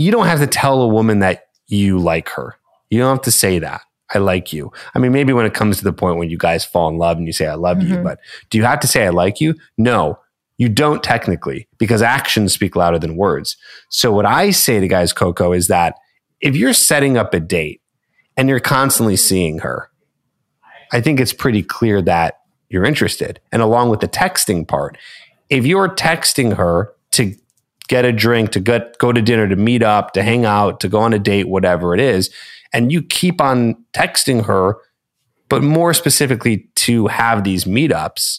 [0.00, 2.56] you don't have to tell a woman that you like her.
[2.88, 3.82] You don't have to say that.
[4.14, 4.72] I like you.
[4.94, 7.18] I mean, maybe when it comes to the point when you guys fall in love
[7.18, 7.94] and you say, I love mm-hmm.
[7.94, 9.54] you, but do you have to say, I like you?
[9.76, 10.18] No,
[10.56, 13.58] you don't technically because actions speak louder than words.
[13.90, 15.96] So what I say to guys, Coco, is that
[16.40, 17.82] if you're setting up a date
[18.38, 19.90] and you're constantly seeing her,
[20.92, 23.38] I think it's pretty clear that you're interested.
[23.52, 24.96] And along with the texting part,
[25.50, 27.34] if you're texting her to
[27.90, 30.88] get a drink, to get, go to dinner, to meet up, to hang out, to
[30.88, 32.30] go on a date, whatever it is,
[32.72, 34.76] and you keep on texting her,
[35.48, 38.38] but more specifically to have these meetups,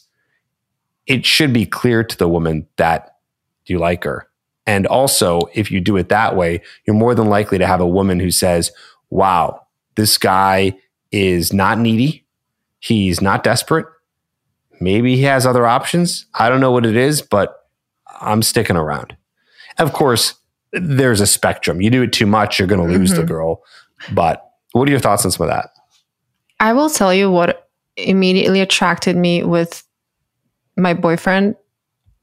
[1.06, 3.18] it should be clear to the woman that
[3.66, 4.30] you like her.
[4.66, 7.88] And also, if you do it that way, you're more than likely to have a
[7.88, 8.72] woman who says,
[9.10, 10.78] Wow, this guy
[11.12, 12.26] is not needy.
[12.80, 13.86] He's not desperate.
[14.80, 16.26] Maybe he has other options.
[16.36, 17.68] I don't know what it is, but
[18.22, 19.18] I'm sticking around.
[19.78, 20.36] Of course,
[20.74, 21.82] there's a spectrum.
[21.82, 23.22] You do it too much, you're going to lose mm-hmm.
[23.22, 23.64] the girl.
[24.12, 25.70] But what are your thoughts on some of that?
[26.60, 29.84] I will tell you what immediately attracted me with
[30.78, 31.56] my boyfriend.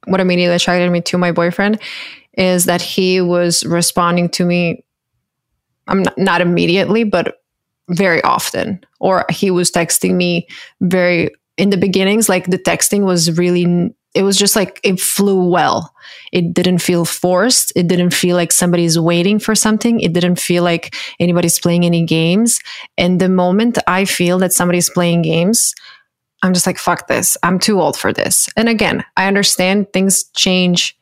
[0.06, 1.80] What immediately attracted me to my boyfriend
[2.34, 4.84] is that he was responding to me.
[5.88, 7.42] I'm not, not immediately, but
[7.90, 8.80] very often.
[9.00, 10.46] Or he was texting me
[10.80, 12.28] very in the beginnings.
[12.28, 15.94] Like the texting was really it was just like it flew well.
[16.32, 17.72] It didn't feel forced.
[17.76, 20.00] It didn't feel like somebody's waiting for something.
[20.00, 22.58] It didn't feel like anybody's playing any games.
[22.98, 25.72] And the moment I feel that somebody's playing games,
[26.42, 27.36] I'm just like, fuck this.
[27.44, 28.48] I'm too old for this.
[28.56, 30.98] And again, I understand things change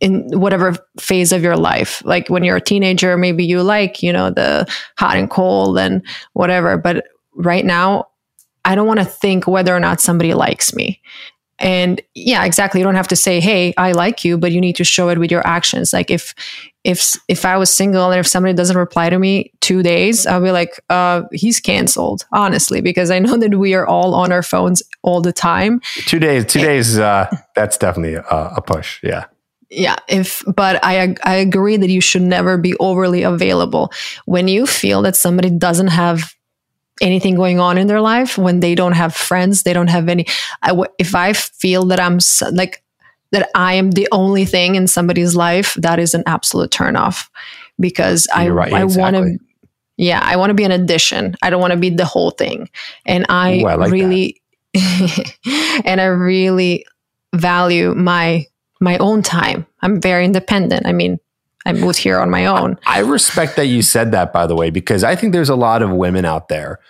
[0.00, 2.02] in whatever phase of your life.
[2.04, 4.66] Like when you're a teenager, maybe you like, you know, the
[4.98, 6.76] hot and cold and whatever.
[6.76, 8.08] But right now,
[8.64, 11.00] I don't want to think whether or not somebody likes me.
[11.60, 12.80] And yeah, exactly.
[12.80, 15.18] You don't have to say, "Hey, I like you," but you need to show it
[15.18, 15.92] with your actions.
[15.92, 16.34] Like if
[16.84, 20.42] if if I was single and if somebody doesn't reply to me two days, I'll
[20.42, 22.24] be like, uh, he's canceled.
[22.32, 25.80] Honestly, because I know that we are all on our phones all the time.
[26.06, 26.46] Two days.
[26.46, 26.98] Two and, days.
[26.98, 28.24] Uh, that's definitely a,
[28.56, 28.98] a push.
[29.02, 29.26] Yeah
[29.70, 33.92] yeah if but i i agree that you should never be overly available
[34.24, 36.34] when you feel that somebody doesn't have
[37.00, 40.26] anything going on in their life when they don't have friends they don't have any
[40.62, 42.18] I, if i feel that i'm
[42.52, 42.82] like
[43.32, 47.28] that i am the only thing in somebody's life that is an absolute turnoff
[47.78, 49.20] because i right, i exactly.
[49.20, 49.44] want to
[49.96, 51.36] yeah i want to be an addition.
[51.42, 52.68] I don't want to be the whole thing.
[53.06, 54.40] And i, Ooh, I like really
[55.84, 56.86] and i really
[57.34, 58.46] value my
[58.80, 59.66] my own time.
[59.82, 60.86] I'm very independent.
[60.86, 61.18] I mean
[61.66, 62.78] I moved here on my own.
[62.86, 65.82] I respect that you said that, by the way, because I think there's a lot
[65.82, 66.80] of women out there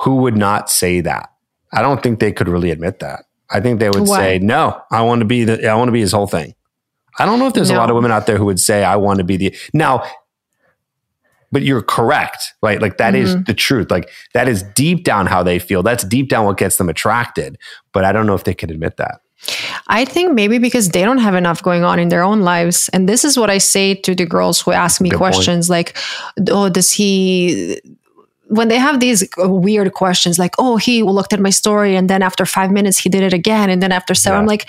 [0.00, 1.32] who would not say that.
[1.72, 3.24] I don't think they could really admit that.
[3.50, 4.16] I think they would what?
[4.16, 5.68] say, "No, I want to be the.
[5.68, 6.54] I want to be his whole thing."
[7.18, 7.76] I don't know if there's no.
[7.76, 10.04] a lot of women out there who would say, "I want to be the." Now,
[11.50, 12.80] but you're correct, right?
[12.80, 13.38] Like that mm-hmm.
[13.38, 13.90] is the truth.
[13.90, 15.82] Like that is deep down how they feel.
[15.82, 17.58] That's deep down what gets them attracted.
[17.92, 19.20] But I don't know if they could admit that.
[19.86, 22.90] I think maybe because they don't have enough going on in their own lives.
[22.92, 25.78] And this is what I say to the girls who ask me Good questions point.
[25.78, 25.96] like,
[26.50, 27.80] oh, does he
[28.48, 32.22] when they have these weird questions like, oh, he looked at my story and then
[32.22, 33.68] after five minutes he did it again.
[33.68, 34.40] And then after seven, yeah.
[34.40, 34.68] I'm like,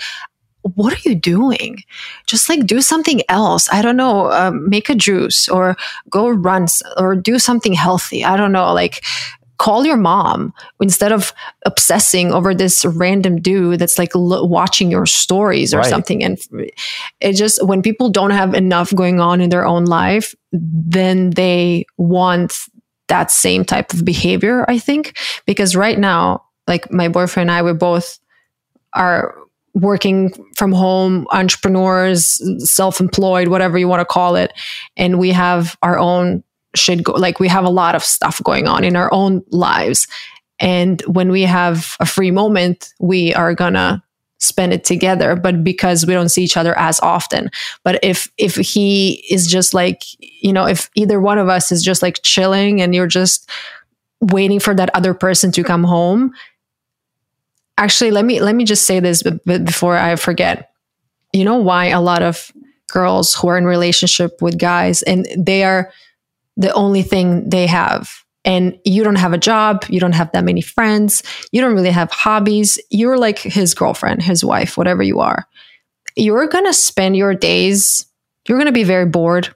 [0.62, 1.78] what are you doing?
[2.26, 3.68] Just like do something else.
[3.72, 5.76] I don't know, um, make a juice or
[6.10, 6.66] go run
[6.98, 8.22] or do something healthy.
[8.24, 9.02] I don't know, like
[9.60, 11.32] call your mom instead of
[11.66, 15.90] obsessing over this random dude that's like lo- watching your stories or Right.
[15.90, 16.24] something.
[16.24, 16.38] And
[17.20, 21.84] it just when people don't have enough going on in their own life then they
[21.98, 22.58] want
[23.08, 25.16] that same type of behavior i think.
[25.46, 28.18] Because right now like my boyfriend and i we both
[28.94, 29.34] are
[29.74, 34.52] working from home entrepreneurs self-employed whatever you want to call it.
[34.96, 36.42] And we have our own
[36.74, 40.06] shit go like we have a lot of stuff going on in our own lives.
[40.58, 44.02] And when we have a free moment we are gonna
[44.38, 47.50] spend it together but because we don't see each other as often.
[47.84, 51.82] But if if he is just like you know if either one of us is
[51.82, 53.48] just like chilling and you're just
[54.20, 56.30] waiting for that other person to come home
[57.80, 60.70] actually let me let me just say this b- b- before i forget.
[61.32, 62.52] You know why a lot of
[62.92, 65.92] girls who are in relationship with guys and they are
[66.56, 68.10] the only thing they have.
[68.44, 71.90] And you don't have a job you don't have that many friends you don't really
[71.90, 75.46] have hobbies you're like his girlfriend his wife whatever you are.
[76.16, 78.06] You're gonna spend your days
[78.48, 79.54] you're gonna be very bored.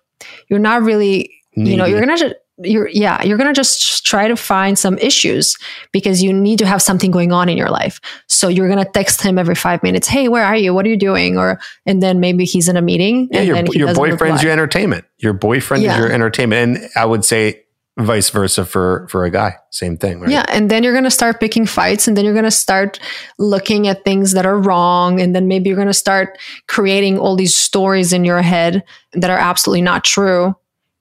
[0.48, 4.36] You're not really you know you're gonna ju- you're yeah you're gonna just try to
[4.36, 5.56] find some issues
[5.90, 9.20] because you need to have something going on in your life so you're gonna text
[9.22, 12.20] him every five minutes hey where are you what are you doing or and then
[12.20, 14.42] maybe he's in a meeting Yeah, and your, your boyfriend's reply.
[14.42, 15.04] your entertainment.
[15.18, 15.92] Your boyfriend Yeah.
[15.94, 17.62] is your entertainment, and I would say
[17.98, 19.56] vice versa for for a guy.
[19.70, 20.30] Same thing, right?
[20.30, 23.00] Yeah, and then you're going to start picking fights and then you're going to start
[23.38, 26.38] looking at things that are wrong and then maybe you're going to start
[26.68, 30.54] creating all these stories in your head that are absolutely not true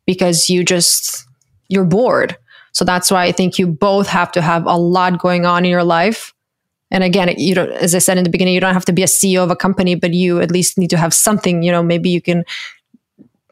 [0.07, 1.25] because you just
[1.69, 2.38] you're bored.
[2.71, 5.71] So that's why I think you both have to have a lot going on in
[5.71, 6.34] your life.
[6.91, 9.04] And again, you don't as I said in the beginning, you don't have to be
[9.04, 11.84] a CEO of a company, but you at least need to have something, you know,
[11.84, 12.43] maybe you can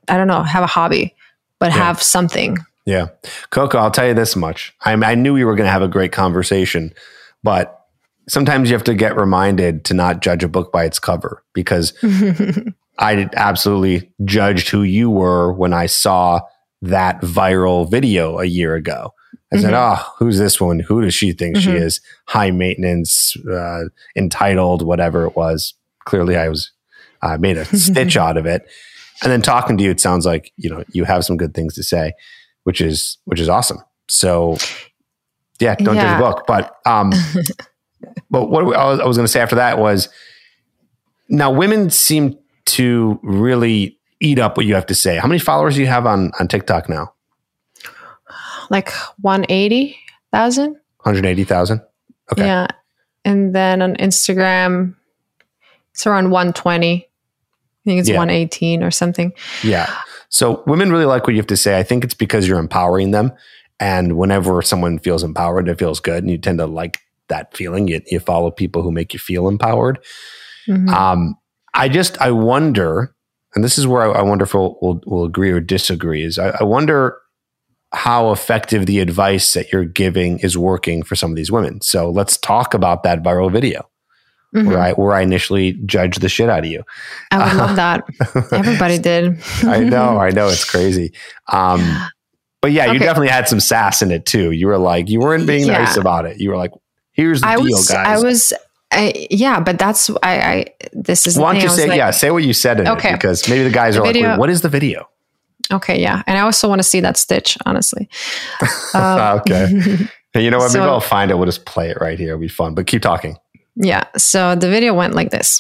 [0.08, 1.16] I don't know, have a hobby,
[1.60, 1.78] but Yeah.
[1.78, 2.58] have something.
[2.86, 3.08] Yeah.
[3.52, 4.74] Coco, I'll tell you this much.
[4.82, 6.94] I, I knew we were going to have a great conversation,
[7.44, 7.86] but
[8.28, 11.94] sometimes you have to get reminded to not judge a book by its cover because
[12.98, 16.42] I absolutely judged who you were when I saw
[16.82, 19.14] that viral video a year ago.
[19.54, 19.98] I said, Mhm.
[20.00, 20.80] Oh, who's this one?
[20.80, 21.82] Who does she think she Mhm.
[21.82, 22.02] is?
[22.28, 25.74] High maintenance, uh, entitled, whatever it was.
[26.06, 26.72] Clearly, I was,
[27.22, 28.64] I made a stitch out of it.
[29.24, 31.76] And then talking to you, it sounds like, you know, you have some good things
[31.76, 32.14] to say,
[32.64, 33.80] which is, which is awesome.
[34.08, 34.58] So
[35.60, 36.18] yeah, don't judge Yeah.
[36.18, 36.46] a book.
[36.48, 37.12] But, um,
[38.32, 40.10] but what I was, I was going to say after that was
[41.30, 45.18] now women seem to really eat up what you have to say.
[45.18, 47.14] How many followers do you have on, on TikTok now?
[48.70, 50.72] like 180,000.
[50.72, 51.82] 180,000.
[52.32, 52.46] Okay.
[52.46, 52.68] Yeah.
[53.26, 54.96] And then on Instagram,
[55.94, 56.96] it's around 120.
[57.04, 57.08] I
[57.84, 58.18] think it's Yeah.
[58.18, 59.34] 118 or something.
[59.64, 59.94] Yeah.
[60.30, 61.78] So women really like what you have to say.
[61.78, 63.34] I think it's because you're empowering them.
[63.80, 66.24] And whenever someone feels empowered, it feels good.
[66.24, 67.88] And you tend to like that feeling.
[67.88, 70.00] You, you follow people who make you feel empowered.
[70.68, 70.88] Mhm.
[70.90, 71.36] Um,
[71.74, 73.14] I just, I wonder,
[73.56, 76.38] and this is where I, I wonder if we'll, we'll, we'll agree or disagree, is
[76.40, 77.18] I, I wonder
[77.94, 81.82] how effective the advice that you're giving is working for some of these women.
[81.82, 83.88] So let's talk about that viral video
[84.56, 84.68] Mhm.
[84.68, 86.84] where I, where I initially judged the shit out of you.
[87.32, 88.04] I would love that.
[88.54, 89.42] Everybody did.
[89.64, 91.14] I know, I know, it's crazy.
[91.48, 91.80] Um,
[92.62, 94.52] but yeah, you definitely had some sass in it too.
[94.52, 95.78] You were like, you weren't being Yeah.
[95.80, 96.40] nice about it.
[96.42, 96.72] You were like,
[97.14, 98.08] here's the I deal, was, guys.
[98.08, 98.54] I was,
[99.30, 102.44] Yeah, but that's, I, I, this is, Why don't you say, like, yeah, say what
[102.44, 103.10] you said in Okay.
[103.10, 105.08] it because maybe the guys The are like, video- Wait, what is the video?
[105.72, 106.02] Okay.
[106.02, 106.24] Yeah.
[106.28, 108.10] And I also want to see that stitch, honestly.
[108.94, 109.68] Um, okay.
[110.34, 110.72] Hey, you know what?
[110.72, 111.36] Maybe so- I'll find it.
[111.36, 112.30] We'll just play it right here.
[112.30, 112.74] It'll be fun.
[112.74, 113.38] But keep talking.
[113.76, 114.06] Yeah.
[114.18, 115.60] So the video went like this.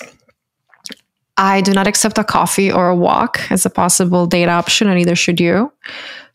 [1.38, 4.96] I do not accept a coffee or a walk as a possible date option, and
[4.98, 5.74] neither should you.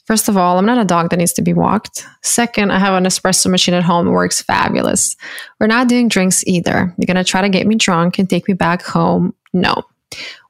[0.06, 2.06] First of all, I'm not a dog that needs to be walked.
[2.22, 4.06] Second, I have an espresso machine at home.
[4.06, 5.16] It works fabulous.
[5.58, 6.94] We're not doing drinks either.
[6.96, 9.34] You're going to try to get me drunk and take me back home.
[9.52, 9.82] No.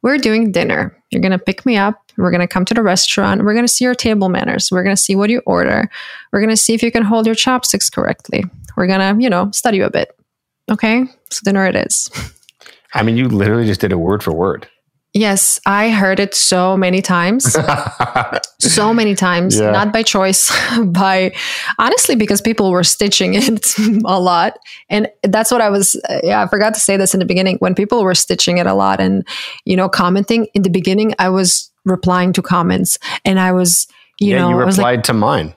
[0.02, 0.94] We're doing dinner.
[1.10, 2.02] You're going to pick me up.
[2.18, 3.44] We're going to come to the restaurant.
[3.44, 4.70] We're going to see your table manners.
[4.70, 5.88] We're going to see what you order.
[6.32, 8.44] We're going to see if you can hold your chopsticks correctly.
[8.76, 10.14] We're going to, you know, study you a bit.
[10.70, 11.04] Okay.
[11.30, 12.10] So dinner it is.
[12.94, 14.68] I mean, you literally just did it word for word.
[15.16, 17.56] Yes, I heard it so many times.
[18.60, 19.70] so many times, Yeah.
[19.70, 20.52] not by choice,
[20.84, 21.32] by
[21.78, 24.58] honestly because people were stitching it a lot,
[24.90, 25.96] and that's what I was.
[26.10, 27.56] uh, yeah, I forgot to say this in the beginning.
[27.60, 29.26] When people were stitching it a lot and
[29.64, 33.86] you know commenting in the beginning, I was replying to comments, and I was
[34.20, 35.54] you yeah, know you I was like, replied to mine.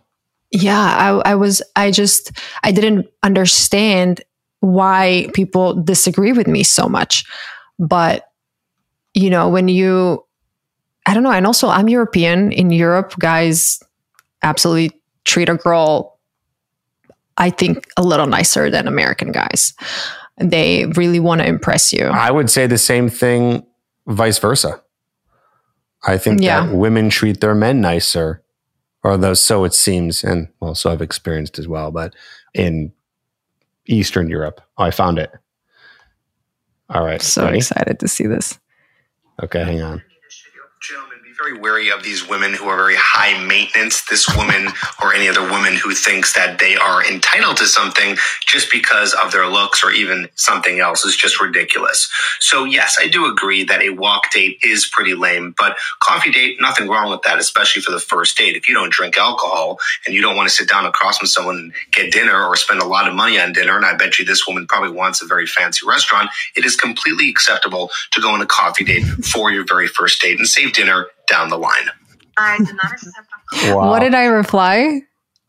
[0.51, 0.79] yeah,
[1.25, 1.61] I, I was.
[1.75, 2.31] I just
[2.63, 4.21] I didn't understand
[4.61, 7.25] why people disagree with me so much,
[7.77, 8.23] but
[9.19, 10.23] you know when you
[11.05, 13.79] i don't know and also i'm european in europe guys
[14.43, 14.91] absolutely
[15.25, 16.15] treat a girl
[17.41, 19.73] I think, a little nicer than American guys.
[20.41, 22.03] They really want to impress you.
[22.07, 23.65] I would say the same thing,
[24.07, 24.81] vice versa.
[26.05, 26.65] I think Yeah.
[26.65, 28.43] that women treat their men nicer,
[29.05, 31.91] or though so it seems, and well, so I've experienced as well.
[31.91, 32.13] But
[32.53, 32.91] in
[33.87, 35.31] Eastern Europe, oh, I found it.
[36.89, 37.59] All right, So ready?
[37.59, 38.59] excited to see this.
[39.43, 40.03] Okay, hang on.
[41.41, 44.03] Very wary of these women who are very high maintenance.
[44.09, 44.67] This woman
[45.01, 49.31] or any other woman who thinks that they are entitled to something just because of
[49.31, 52.09] their looks or even something else is just ridiculous.
[52.41, 56.57] So yes, I do agree that a walk date is pretty lame, but coffee date,
[56.59, 58.57] nothing wrong with that, especially for the first date.
[58.57, 61.55] If you don't drink alcohol and you don't want to sit down across from someone
[61.57, 64.25] and get dinner or spend a lot of money on dinner, and I bet you
[64.25, 68.41] this woman probably wants a very fancy restaurant, it is completely acceptable to go on
[68.41, 71.89] a coffee date for your very first date and save dinner down the line.
[72.37, 73.27] I do not accept
[73.75, 73.89] Wow.
[73.89, 75.01] What did I reply?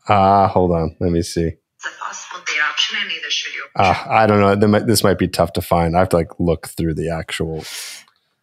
[0.09, 0.95] Ah, hold on.
[0.99, 1.51] Let me see.
[1.99, 3.63] possible date option, and neither should you.
[3.75, 4.79] Uh, I don't know.
[4.79, 5.95] This might be tough to find.
[5.95, 7.63] I have to like look through the actual.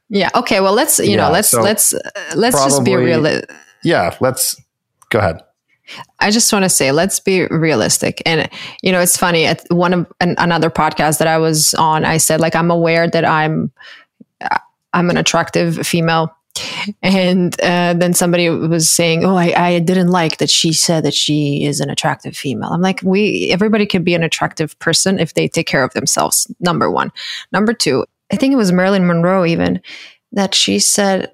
[0.09, 0.30] Yeah.
[0.34, 0.61] Okay.
[0.61, 1.99] Well, let's you Yeah, know let's so let's uh,
[2.36, 3.41] let's just be probably- real.
[3.82, 4.57] Yeah, let's
[5.11, 5.43] go ahead.
[6.20, 8.22] I just want to say, let's be realistic.
[8.26, 8.49] And
[8.82, 9.45] you know, it's funny.
[9.47, 13.09] At one of an, another podcast that I was on, I said like I'm aware
[13.09, 13.72] that I'm
[14.93, 16.34] I'm an attractive female.
[17.03, 21.15] And uh, then somebody was saying, "Oh, I, I didn't like that she said that
[21.15, 25.35] she is an attractive female." I'm like, we everybody can be an attractive person if
[25.35, 26.51] they take care of themselves.
[26.61, 27.13] Number one.
[27.53, 29.81] Number two, I think it was Marilyn Monroe even
[30.33, 31.33] that she said,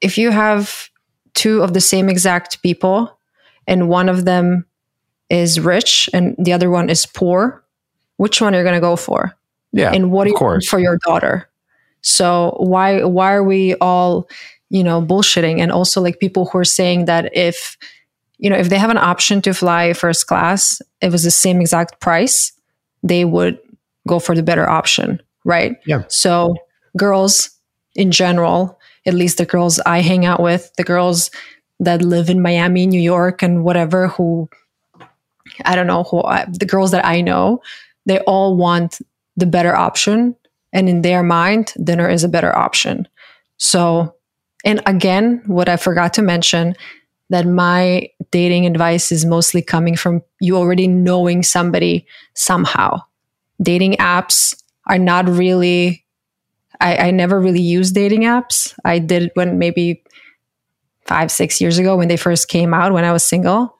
[0.00, 0.88] if you have
[1.34, 3.18] two of the same exact people
[3.66, 4.66] and one of them
[5.28, 7.62] is rich and the other one is poor,
[8.16, 9.36] which one are you going to go for?
[9.72, 10.68] Yeah, and what do of you want course.
[10.68, 11.48] for your daughter?
[12.06, 14.28] So why why are we all
[14.70, 15.58] you know bullshitting?
[15.58, 17.76] And also like people who are saying that if
[18.38, 21.60] you know if they have an option to fly first class, it was the same
[21.60, 22.52] exact price,
[23.02, 23.58] they would
[24.06, 25.76] go for the better option, right?
[25.84, 26.04] Yeah.
[26.06, 26.54] So
[26.96, 27.50] girls
[27.96, 31.30] in general, at least the girls I hang out with, the girls
[31.80, 34.48] that live in Miami, New York, and whatever, who
[35.64, 37.62] I don't know who I, the girls that I know,
[38.04, 39.00] they all want
[39.36, 40.36] the better option,
[40.72, 43.08] and in their mind, dinner is a better option.
[43.58, 44.14] So,
[44.64, 46.74] and again, what I forgot to mention
[47.30, 53.00] that my dating advice is mostly coming from you already knowing somebody somehow.
[53.60, 56.04] Dating apps are not really
[56.80, 58.78] I, I never really used dating apps.
[58.84, 60.04] I did when maybe
[61.06, 63.78] five, six years ago when they first came out when I was single.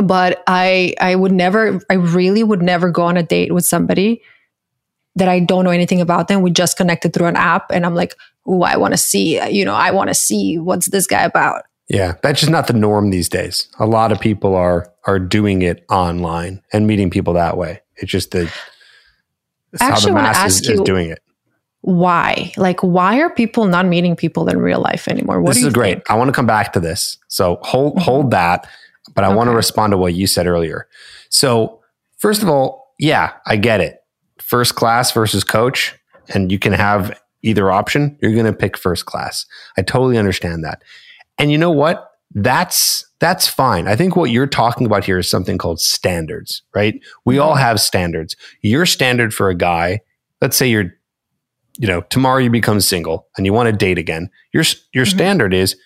[0.00, 4.22] But I I would never I really would never go on a date with somebody
[5.16, 6.42] that I don't know anything about them.
[6.42, 8.14] We just connected through an app and I'm like,
[8.46, 11.62] oh, I want to see, you know, I want to see what's this guy about.
[11.88, 13.68] Yeah, that's just not the norm these days.
[13.80, 17.80] A lot of people are are doing it online and meeting people that way.
[17.96, 18.42] It's just the
[19.72, 21.20] it's how the actually wanna mass is, ask is you- doing it.
[21.82, 22.52] Why?
[22.58, 25.40] Like, why are people not meeting people in real life anymore?
[25.40, 25.94] What this is great.
[25.94, 26.10] think?
[26.10, 27.16] I want to come back to this.
[27.28, 28.02] So hold Mhm.
[28.02, 28.68] hold that,
[29.14, 30.86] but I want to respond to what you said earlier.
[31.30, 31.80] So
[32.18, 33.99] first of all, yeah, I get it.
[34.50, 35.94] First class versus coach,
[36.34, 38.18] and you can have either option.
[38.20, 39.46] You're going to pick first class.
[39.78, 40.82] I totally understand that.
[41.38, 42.10] And you know what?
[42.34, 43.86] That's that's fine.
[43.86, 47.00] I think what you're talking about here is something called standards, right?
[47.24, 47.60] We all Mm-hmm.
[47.60, 48.34] have standards.
[48.62, 50.00] Your standard for a guy,
[50.40, 50.92] let's say you're
[51.78, 54.30] you know, tomorrow you become single and you want to date again.
[54.52, 55.10] Your your Mhm.
[55.14, 55.76] standard is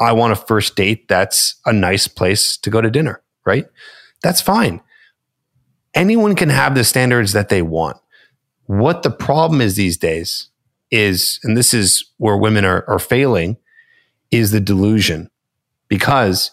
[0.00, 3.66] I want a first date that's a nice place to go to dinner, right?
[4.22, 4.80] That's fine.
[5.96, 7.96] Anyone can have the standards that they want.
[8.66, 10.48] What the problem is these days
[10.90, 13.56] is, and this is where women are, are failing,
[14.30, 15.30] is the delusion.
[15.88, 16.50] Because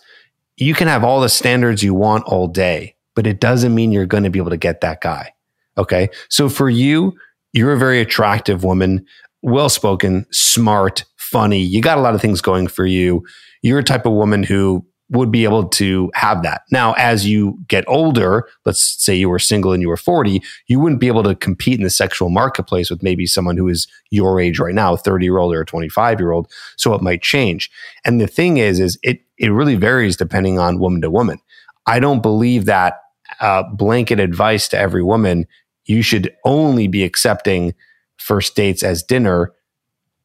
[0.57, 4.05] you can have all the standards you want all day, but it doesn't mean you're
[4.05, 5.33] going to be able to get that guy.
[5.77, 6.09] Okay.
[6.29, 7.13] So for you,
[7.51, 9.05] you're a very attractive woman,
[9.41, 11.59] well spoken, smart, funny.
[11.59, 13.25] You got a lot of things going for you.
[13.61, 16.63] You're a type of woman who would be able to have that.
[16.71, 20.79] Now, as you get older, let's say you were single and you were 40, you
[20.79, 24.39] wouldn't be able to compete in the sexual marketplace with maybe someone who is your
[24.39, 26.49] age right now, a 30 year old or a 25 year old.
[26.77, 27.69] So it might change.
[28.05, 31.39] And the thing is, is it, it really varies depending on woman to woman.
[31.85, 32.95] I don't believe that
[33.39, 35.47] uh, blanket advice to every woman
[35.85, 37.73] you should only be accepting
[38.17, 39.51] first dates as dinner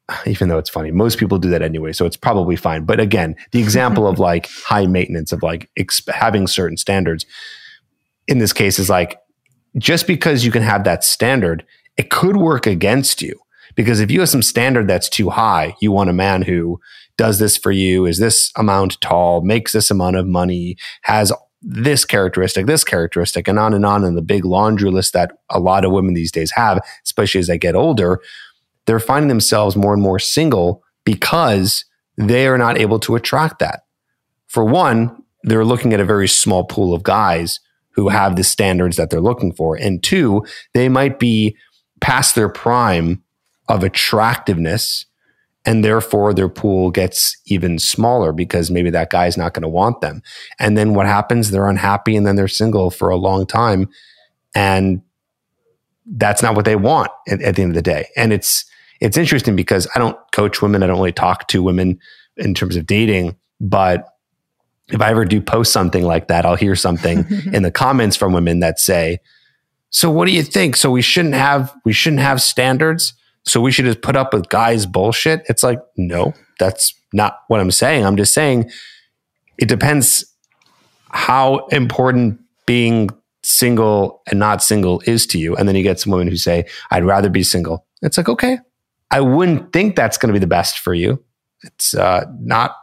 [0.27, 2.85] even though it's funny most people do that anyway so it's probably fine.
[2.85, 7.27] But again the example of like high maintenance of like exp- having certain standards
[8.27, 9.21] in this case is like
[9.77, 11.65] just because you can have that standard
[11.97, 13.35] it could work against you.
[13.75, 16.81] Because if you have some standard that's too high you want a man who
[17.17, 21.33] does this for you is this amount tall makes this amount of money has
[21.63, 25.59] this characteristic, this characteristic, and on and on, and the big laundry list that a
[25.59, 28.21] lot of women these days have, especially as they get older,
[28.89, 31.84] they're finding themselves more and more single because
[32.16, 33.82] they are not able to attract that.
[34.47, 37.61] For one, they're looking at a very small pool of guys
[37.91, 39.76] who have the standards that they're looking for.
[39.76, 41.55] And two, they might be
[42.01, 43.22] past their prime
[43.68, 45.05] of attractiveness
[45.66, 50.01] and therefore their pool gets even smaller because maybe that guy's not going to want
[50.01, 50.22] them.
[50.59, 51.51] And then what happens?
[51.51, 53.91] They're unhappy and then they're single for a long time.
[54.55, 55.03] And
[56.07, 58.09] that's not what they want at, at the end of the day.
[58.16, 58.64] And it's,
[59.01, 60.83] it's interesting because I don't coach women.
[60.83, 61.99] I don't really talk to women
[62.37, 64.07] in terms of dating, but
[64.89, 68.33] if I ever do post something like that, I'll hear something in the comments from
[68.33, 69.21] women that say,
[69.91, 70.77] "So what do you think?
[70.77, 73.15] So we shouldn't have we shouldn't have standards?
[73.45, 77.61] So we should just put up with guys bullshit?" It's like, "No, that's not what
[77.61, 78.05] I'm saying.
[78.05, 78.71] I'm just saying
[79.59, 80.25] it depends
[81.11, 83.11] how important being
[83.43, 86.65] single and not single is to you." And then you get some women who say,
[86.91, 88.59] "I'd rather be single." It's like, "Okay,
[89.11, 91.23] I wouldn't think that's going to be the best for you.
[91.63, 92.77] It's uh, not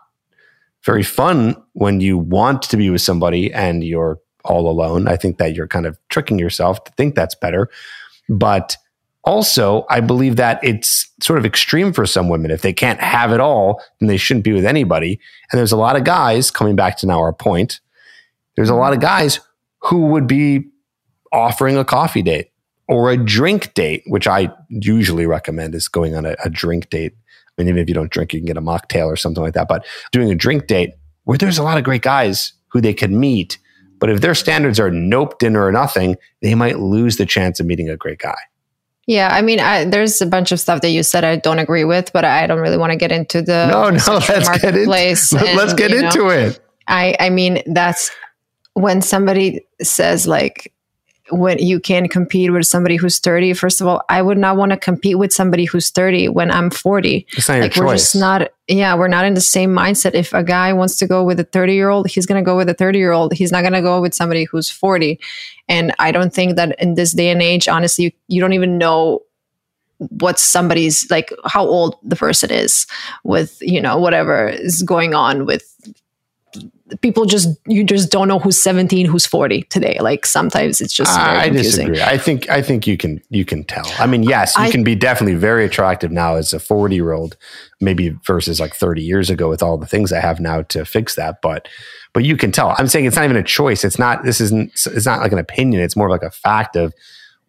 [0.84, 5.08] very fun when you want to be with somebody and you're all alone.
[5.08, 7.70] I think that you're kind of tricking yourself to think that's better.
[8.30, 8.78] But
[9.24, 12.52] also, I believe that it's sort of extreme for some women.
[12.52, 15.20] If they can't have it all, then they shouldn't be with anybody.
[15.52, 17.80] And there's a lot of guys, coming back to now our point,
[18.56, 19.40] there's a lot of guys
[19.80, 20.70] who would be
[21.32, 22.52] offering a coffee date
[22.88, 27.14] or a drink date, which I usually recommend is going on a, a drink date.
[27.58, 29.54] I mean, even if you don't drink, you can get a mocktail or something like
[29.54, 29.68] that.
[29.68, 33.12] But doing a drink date where there's a lot of great guys who they could
[33.12, 33.58] meet.
[34.00, 37.66] But if their standards are nope, dinner or nothing, they might lose the chance of
[37.66, 38.36] meeting a great guy.
[39.08, 41.84] Yeah, I mean, I, there's a bunch of stuff that you said I don't agree
[41.84, 44.44] with, but I don't really want to get into the No, no, let's get, in,
[44.44, 46.60] marketplace let- let's and, get you know, into it.
[46.88, 48.12] I, I mean, that's
[48.74, 50.74] when somebody says like
[51.32, 53.54] when you can compete with somebody who's 30.
[53.54, 56.70] First of all, I would not want to compete with somebody who's 30 when I'm
[56.70, 57.26] 40.
[57.32, 58.02] It's not your Like we're choice.
[58.02, 60.14] just not, yeah, we're not in the same mindset.
[60.14, 62.56] If a guy wants to go with a 30 year old, he's going to go
[62.56, 63.34] with a 30 year old.
[63.34, 65.20] He's not going to go with somebody who's 40.
[65.68, 68.78] And I don't think that in this day and age, honestly, you, you don't even
[68.78, 69.22] know
[69.98, 72.86] what somebody's like how old the person is
[73.24, 75.74] with you know whatever is going on with
[77.02, 81.16] people just you just don't know who's 17 who's 40 today like sometimes it's just
[81.18, 82.14] very I confusing disagree.
[82.14, 83.92] I think I think you can you can tell.
[83.98, 87.12] I mean, yes, you I- can be definitely very attractive now as a 40 year
[87.12, 87.38] old,
[87.82, 91.16] maybe versus like 30 years ago with all the things I have now to fix
[91.16, 91.42] that.
[91.42, 91.68] But
[92.14, 92.76] but you can tell.
[92.78, 93.84] I'm saying it's not even a choice.
[93.84, 95.82] It's not this isn't it's not like an opinion.
[95.82, 96.94] It's more like a fact of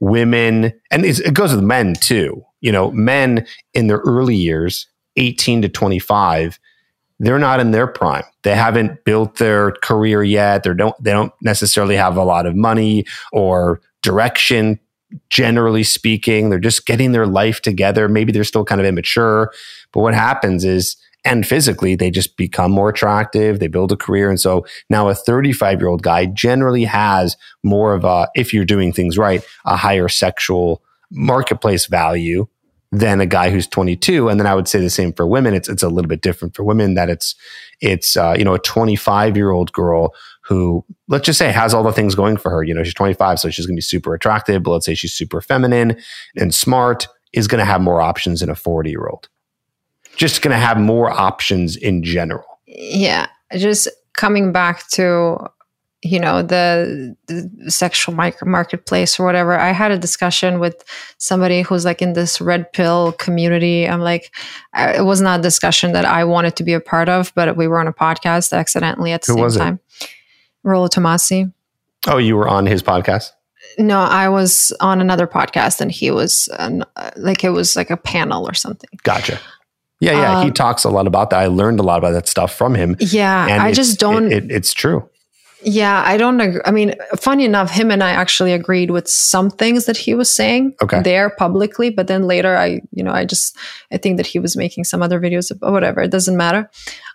[0.00, 2.44] women and it's, it goes with men too.
[2.60, 4.86] You know, men in their early years,
[5.16, 6.58] 18 to 25,
[7.18, 8.24] they're not in their prime.
[8.42, 10.62] They haven't built their career yet.
[10.62, 14.78] They don't they don't necessarily have a lot of money or direction
[15.30, 16.50] generally speaking.
[16.50, 18.08] They're just getting their life together.
[18.08, 19.52] Maybe they're still kind of immature,
[19.92, 24.28] but what happens is and physically they just become more attractive, they build a career
[24.28, 29.16] and so now a 35-year-old guy generally has more of a if you're doing things
[29.16, 32.46] right, a higher sexual marketplace value
[32.98, 35.54] than a guy who's 22 and then i would say the same for women.
[35.54, 37.34] It's it's a little bit different for women that it's
[37.80, 41.82] it's uh, you know a 25 year old girl who let's just say has all
[41.82, 42.62] the things going for her.
[42.62, 45.12] You know she's 25 so she's going to be super attractive but let's say she's
[45.12, 45.96] super feminine
[46.36, 49.28] and smart is going to have more options than a 40 year old
[50.16, 52.46] just going to have more options in general.
[52.66, 53.26] Yeah
[53.56, 55.36] just coming back to
[56.06, 60.84] you know the, the sexual marketplace or whatever i had a discussion with
[61.18, 64.34] somebody who's like in this red pill community i'm like
[64.76, 67.66] it was not a discussion that i wanted to be a part of but we
[67.68, 69.58] were on a podcast accidentally at the Who same was it?
[69.60, 69.80] time
[70.62, 71.52] Rollo Tomassi.
[72.08, 73.30] oh you were on his podcast
[73.78, 76.84] No, I was on another podcast and he was an,
[77.16, 78.90] like it was like a panel or something.
[79.02, 79.38] gotcha
[80.00, 82.28] yeah yeah he Um, talks a lot about that i learned a lot about that
[82.28, 84.26] stuff from him Yeah, and I just don't.
[84.30, 85.08] it, it, it's true
[85.68, 86.40] yeah, I don't.
[86.40, 86.60] Agree.
[86.64, 90.30] I mean, funny enough, him and I actually agreed with some things that he was
[90.30, 91.02] saying Okay.
[91.02, 93.56] there publicly, but then later, I, you know, I just
[93.90, 96.00] I think that he was making some other videos or whatever.
[96.02, 96.70] It doesn't matter.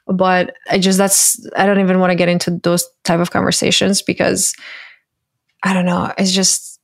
[0.05, 4.01] But I just that's I don't even want to get into those type of conversations
[4.01, 4.53] because
[5.63, 6.11] I don't know.
[6.17, 6.77] It's just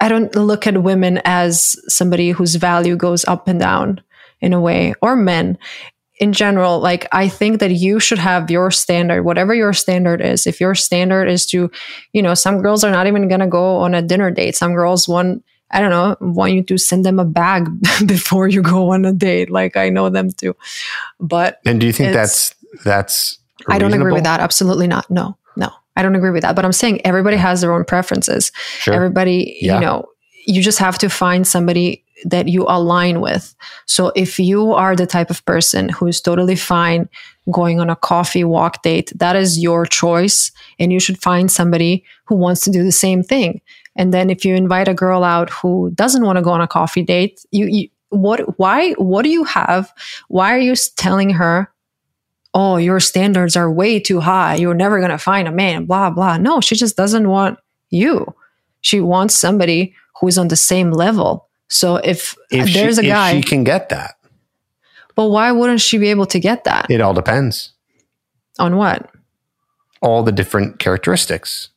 [0.00, 4.00] I don't look at women as somebody whose value goes up and down
[4.40, 5.56] in a way, or men
[6.20, 6.78] in general.
[6.78, 10.46] Like I think that you should have your standard, whatever your standard is.
[10.46, 11.70] If your standard is to,
[12.12, 14.54] you know, some girls are not even gonna go on a dinner date.
[14.54, 15.42] Some girls want
[15.72, 17.68] I don't know, want you to send them a bag
[18.06, 19.50] before you go on a date.
[19.50, 20.54] Like I know them too.
[21.18, 22.54] But And do you think that's
[22.84, 24.40] that's I don't agree with that.
[24.40, 25.10] Absolutely not.
[25.10, 25.70] No, no.
[25.96, 26.54] I don't agree with that.
[26.54, 28.52] But I'm saying everybody has their own preferences.
[28.78, 28.94] Sure.
[28.94, 29.74] Everybody, Yeah.
[29.76, 30.06] you know,
[30.46, 33.54] you just have to find somebody that you align with.
[33.86, 37.08] So if you are the type of person who is totally fine
[37.50, 40.52] going on a coffee walk date, that is your choice.
[40.78, 43.60] And you should find somebody who wants to do the same thing.
[43.96, 46.68] And then if you invite a girl out who doesn't want to go on a
[46.68, 49.92] coffee date, you, you what why what do you have?
[50.28, 51.72] Why are you telling her,
[52.54, 54.56] "Oh, your standards are way too high.
[54.56, 56.36] You're never going to find a man." blah blah.
[56.36, 57.58] No, she just doesn't want
[57.90, 58.34] you.
[58.80, 61.48] She wants somebody who's on the same level.
[61.70, 64.16] So if, If there's she, a guy, if she can get that,
[65.14, 66.90] but why wouldn't she be able to get that?
[66.90, 67.72] it all depends.
[68.58, 69.10] on what?
[70.02, 71.68] All the different characteristics.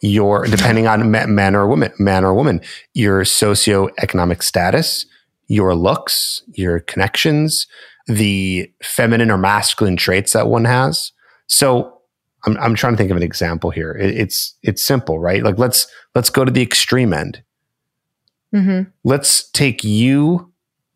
[0.00, 2.60] Your depending on man or woman, man or woman,
[2.92, 5.06] your socioeconomic status,
[5.46, 7.68] your looks, your connections,
[8.08, 11.12] the feminine or masculine traits that one has.
[11.46, 12.00] So
[12.44, 13.92] I'm, I'm trying to think of an example here.
[13.92, 15.42] It, it's it's simple, right?
[15.44, 15.86] Like let's
[16.16, 17.42] let's go to the extreme end.
[18.52, 20.52] Hmm let's take you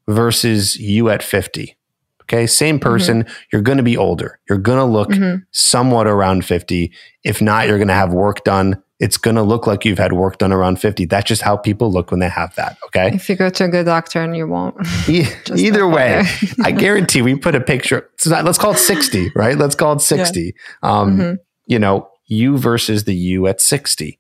[0.09, 1.77] versus you at 50.
[2.23, 2.47] Okay.
[2.47, 3.25] Same person.
[3.53, 4.39] You're going to be older.
[4.49, 6.93] You're going to look hmm somewhat around 50.
[7.25, 8.83] If not, you're going to have work done.
[8.99, 11.05] It's going to look like you've had work done around 50.
[11.07, 12.79] That's just how people look when they have that.
[12.87, 13.11] Okay.
[13.15, 14.75] If you go to a good doctor and you won't.
[15.09, 16.25] Either way,
[16.65, 18.09] I guarantee we put a picture.
[18.25, 19.57] That- let's call it 60, right?
[19.57, 20.55] Let's call it 60.
[20.83, 21.39] Um, Mhm.
[21.67, 24.19] You know, you versus the you at 60.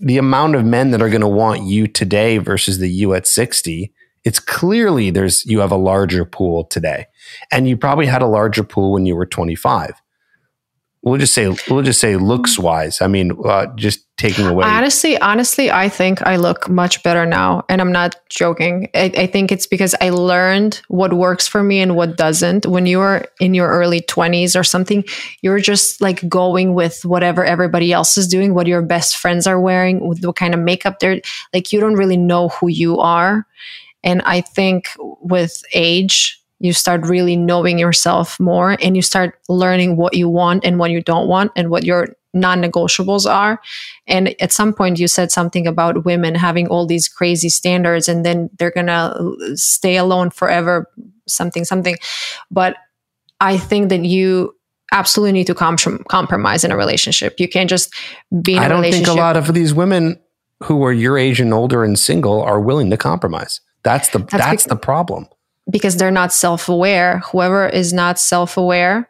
[0.00, 3.26] The amount of men that are going to want you today versus the you at
[3.26, 3.92] 60
[4.24, 7.06] it's clearly there's you have a larger pool today.
[7.50, 9.94] And you probably had a larger pool when you were 25
[11.02, 15.16] we'll just say we'll just say looks wise i mean uh, just taking away Honestly,
[15.18, 18.90] honestly, I think I look much better now, and I'm not joking.
[18.94, 22.66] I, I think it's because I learned what works for me and what doesn't.
[22.66, 25.04] When you are in your early 20s or something,
[25.40, 29.60] you're just like going with whatever everybody else is doing, what your best friends are
[29.60, 31.20] wearing, what kind of makeup they're
[31.54, 31.72] like.
[31.72, 33.46] You don't really know who you are,
[34.02, 36.34] and I think with age.
[36.60, 40.90] You start really knowing yourself more and you start learning what you want and what
[40.90, 43.60] you don't want and what your non negotiables are.
[44.06, 48.24] And at some point, you said something about women having all these crazy standards and
[48.24, 50.90] then they're going to stay alone forever,
[51.26, 51.96] something, something.
[52.50, 52.76] But
[53.40, 54.54] I think that you
[54.92, 57.38] absolutely need to com- compromise in a relationship.
[57.38, 57.94] You can't just
[58.42, 60.18] be in a i don't think a lot of these women
[60.64, 64.64] who are your age and older and single are willing to compromise that's the that's,
[64.64, 65.26] bec- the problem
[65.70, 67.18] because they're not self-aware.
[67.30, 69.08] Whoever is not self-aware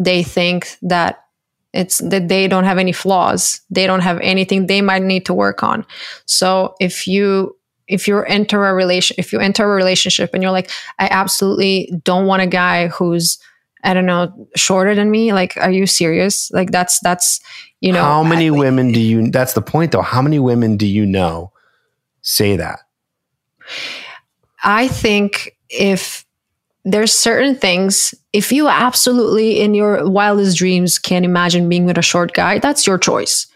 [0.00, 1.24] they think that
[1.72, 3.60] it's that they don't have any flaws.
[3.70, 5.86] They don't have anything they might need to work on.
[6.24, 10.52] So if you if you enter a relation if you enter a relationship and you're
[10.52, 10.70] like
[11.00, 13.36] i absolutely don't want a guy who's
[13.82, 16.52] i don't know shorter than me like are you serious?
[16.52, 17.40] Like that's that's
[17.80, 20.02] you know how many I- women do you that's the point though.
[20.02, 21.52] How many women do you know
[22.22, 22.80] say that?
[24.62, 26.24] I think if
[26.84, 32.02] there's certain things, if you absolutely in your wildest dreams can't imagine being with a
[32.02, 33.46] short guy, that's your choice.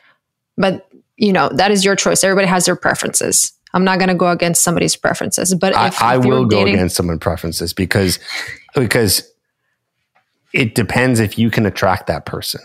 [0.57, 2.25] But you know, that is your choice.
[2.25, 3.53] Everybody has their preferences.
[3.73, 6.65] I'm not going to go against somebody's preferences, but I, if, I if will go
[6.65, 8.19] against someone's preferences because
[8.75, 9.29] because
[10.53, 12.61] it depends if you can attract that person.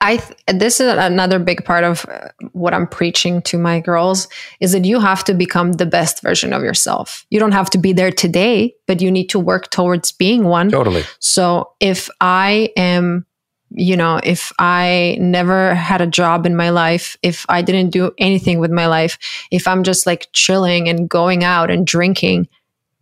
[0.00, 4.28] I th- this is another big part of uh, what I'm preaching to my girls
[4.60, 7.26] is that you have to become the best version of yourself.
[7.30, 10.70] You don't have to be there today, but you need to work towards being one.
[10.70, 11.02] Totally.
[11.18, 13.26] So if I am,
[13.70, 18.12] you know, if I never had a job in my life, if I didn't do
[18.18, 19.18] anything with my life,
[19.50, 22.46] if I'm just like chilling and going out and drinking,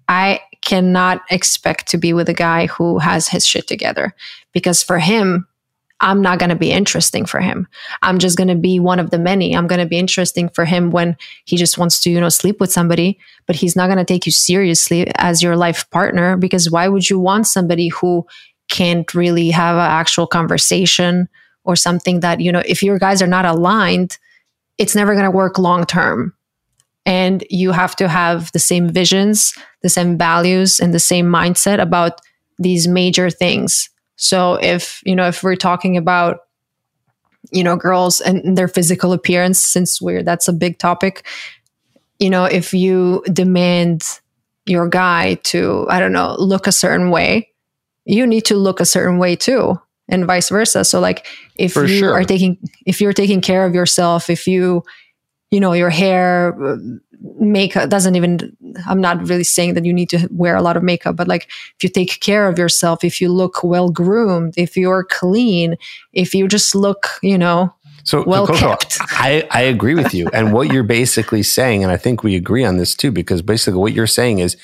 [0.08, 4.14] I cannot expect to be with a guy who has his shit together
[4.52, 5.46] because for him,
[6.00, 7.66] I'm not going to be interesting for him.
[8.02, 9.56] I'm just going to be one of the many.
[9.56, 11.16] I'm going to be interesting for him when
[11.46, 14.26] he just wants to, you know, sleep with somebody, but he's not going to take
[14.26, 18.26] you seriously as your life partner because why would you want somebody who
[18.68, 21.28] can't really have an actual conversation
[21.64, 24.18] or something that, you know, if your guys are not aligned,
[24.78, 26.34] it's never going to work long term.
[27.06, 31.80] And you have to have the same visions, the same values, and the same mindset
[31.80, 32.20] about
[32.58, 33.88] these major things.
[34.16, 36.40] So if, you know, if we're talking about,
[37.52, 41.26] you know, girls and their physical appearance, since we're that's a big topic,
[42.18, 44.02] you know, if you demand
[44.64, 47.50] your guy to, I don't know, look a certain way,
[48.04, 49.80] you need to look a certain way too.
[50.08, 50.84] And vice versa.
[50.84, 52.12] So like if For you sure.
[52.12, 54.84] are taking if you're taking care of yourself, if you
[55.50, 56.56] you know your hair
[57.38, 58.56] makeup doesn't even
[58.86, 61.48] i'm not really saying that you need to wear a lot of makeup but like
[61.76, 65.76] if you take care of yourself if you look well groomed if you're clean
[66.12, 67.72] if you just look you know
[68.04, 68.98] So, Well Coco, kept.
[69.00, 70.28] I, I agree with you.
[70.32, 73.80] and what you're basically saying, and I think we agree on this too, because basically
[73.80, 74.56] what you're saying is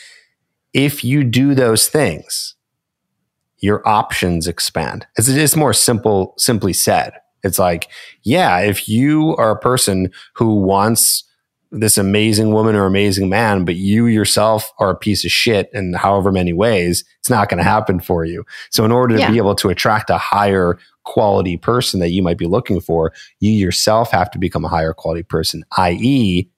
[0.72, 2.54] if you do those things,
[3.58, 5.06] your options expand.
[5.16, 7.14] It's just more simple, simply said.
[7.42, 7.88] It's like,
[8.22, 11.24] yeah, if you are a person who wants
[11.72, 15.94] this amazing woman or amazing man, but you yourself are a piece of shit in
[15.94, 18.44] however many ways, it's not going to happen for you.
[18.70, 19.30] So, in order to Yeah.
[19.30, 23.50] be able to attract a higher quality person that you might be looking for, you
[23.50, 26.48] yourself have to become a higher quality person, i.e.,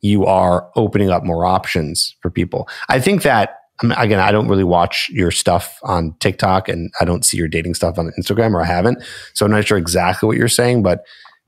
[0.00, 2.68] you are opening up more options for people.
[2.88, 6.90] I think that, I mean, again, I don't really watch your stuff on TikTok and
[7.00, 9.02] I don't see your dating stuff on Instagram or I haven't.
[9.34, 11.04] So I'm not sure exactly what you're saying, but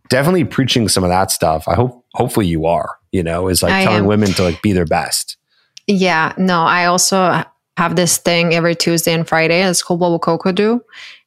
[0.09, 1.67] definitely preaching some of that stuff.
[1.67, 4.07] I hope, hopefully you are, you know, is like I telling am.
[4.07, 5.37] women to like be their best.
[5.87, 7.45] Yeah, no, I also
[7.77, 9.63] have this thing every Tuesday and Friday.
[9.63, 10.83] It's called What Will Coco Do?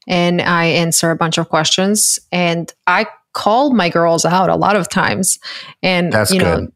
[0.07, 2.19] And I answer a bunch of questions.
[2.31, 5.39] And I call my girls out a lot of times.
[5.83, 6.63] And, That's you good.
[6.63, 6.71] know,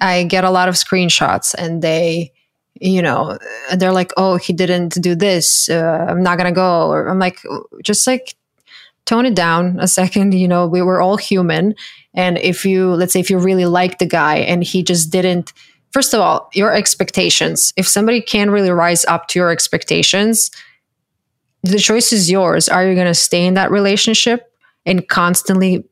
[0.00, 2.32] I get a lot of screenshots and they,
[2.80, 3.38] you know,
[3.76, 5.68] they're like, oh, he didn't do this.
[5.68, 6.90] Uh, I'm not going to go.
[6.90, 7.38] Or I'm like,
[7.84, 8.34] just like
[9.04, 10.34] tone it down a second.
[10.34, 11.76] You know, we were all human.
[12.14, 15.52] And if you, let's say, if you really like the guy and he just didn't,
[15.92, 17.72] first of all, your expectations.
[17.76, 20.50] If somebody can't really rise up to your expectations,
[21.62, 22.68] the choice is yours.
[22.68, 24.52] Are you going to stay in that relationship
[24.84, 25.84] and constantly,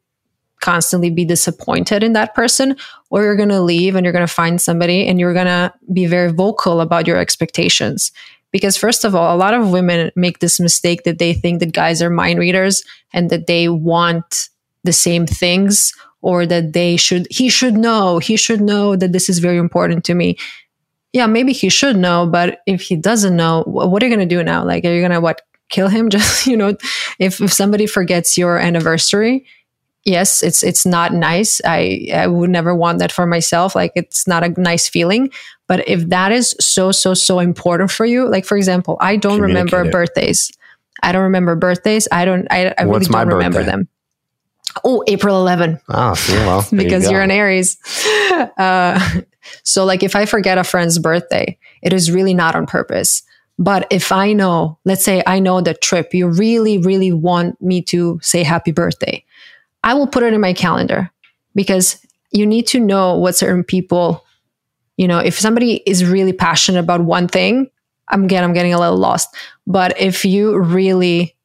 [0.60, 2.76] constantly be disappointed in that person?
[3.08, 5.72] Or you're going to leave and you're going to find somebody and you're going to
[5.92, 8.12] be very vocal about your expectations.
[8.52, 11.72] Because, first of all, a lot of women make this mistake that they think that
[11.72, 14.48] guys are mind readers and that they want
[14.82, 15.92] the same things
[16.22, 20.04] or that they should, he should know, he should know that this is very important
[20.04, 20.36] to me.
[21.12, 24.34] Yeah, maybe he should know, but if he doesn't know, what are you going to
[24.34, 24.64] do now?
[24.64, 25.42] Like, are you going to what?
[25.70, 26.10] Kill him?
[26.10, 26.76] Just, you know,
[27.18, 29.46] if, if somebody forgets your anniversary,
[30.04, 31.60] yes, it's, it's not nice.
[31.64, 33.74] I, I would never want that for myself.
[33.74, 35.30] Like, it's not a nice feeling.
[35.68, 39.40] But if that is so, so, so important for you, like, for example, I don't
[39.40, 40.50] remember birthdays.
[41.02, 42.08] I don't remember birthdays.
[42.10, 43.70] I don't, I, I really don't remember birthday?
[43.70, 43.88] them.
[44.84, 47.78] Oh, April 11 Oh, well, because you are an Aries.
[48.56, 48.98] Uh,
[49.64, 53.22] so, like, if I forget a friend's birthday, it is really not on purpose.
[53.58, 57.82] But if I know, let's say I know the trip, you really, really want me
[57.82, 59.22] to say happy birthday,
[59.84, 61.10] I will put it in my calendar
[61.54, 64.24] because you need to know what certain people,
[64.96, 67.70] you know, if somebody is really passionate about one thing,
[68.08, 69.34] I'm again, I'm getting a little lost.
[69.66, 71.36] But if you really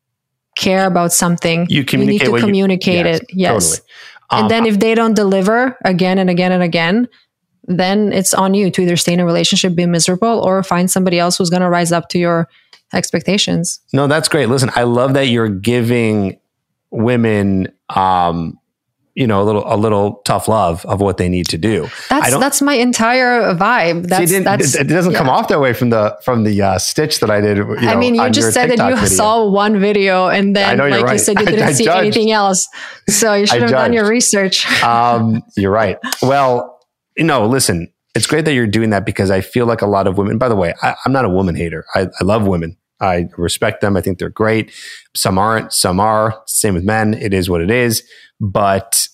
[0.56, 3.26] care about something, You need to what you- communicate yes, it.
[3.34, 3.70] Yes.
[3.70, 3.88] Totally.
[4.32, 7.08] Um, and then if they don't deliver again and again and again,
[7.68, 11.20] then it's on you to either stay in a relationship, be miserable, or find somebody
[11.20, 12.47] else who's going to rise up to your
[12.93, 13.80] expectations.
[13.93, 14.49] No, that's great.
[14.49, 16.39] Listen, I love that you're giving
[16.91, 18.58] women, um,
[19.16, 21.86] you know, a little a little tough love of what they need to do.
[22.11, 24.01] I That's that's my entire vibe.
[24.03, 24.76] See, That's it, didn't- that's.
[24.76, 27.57] it doesn't come off that way from the from the uh, stitch that I did.
[27.57, 29.09] You know, I mean, you just said that you video.
[29.09, 31.97] saw one video and I then, like you said, you didn't I see judged.
[31.99, 32.68] anything else.
[33.09, 34.66] So you should have done your research.
[34.84, 35.97] um, you're right.
[36.22, 36.80] Well,
[37.18, 40.18] know, listen, it's great that you're doing that because I feel like a lot of
[40.18, 40.38] women.
[40.38, 41.86] By the way, I, I'm not a woman hater.
[41.95, 42.76] I, I love women.
[43.00, 43.98] I respect them.
[43.98, 44.72] I think they're great.
[45.16, 45.74] Some aren't.
[45.74, 46.41] Some are.
[46.46, 47.14] Same with men.
[47.14, 48.04] It is what it is.
[48.39, 49.08] But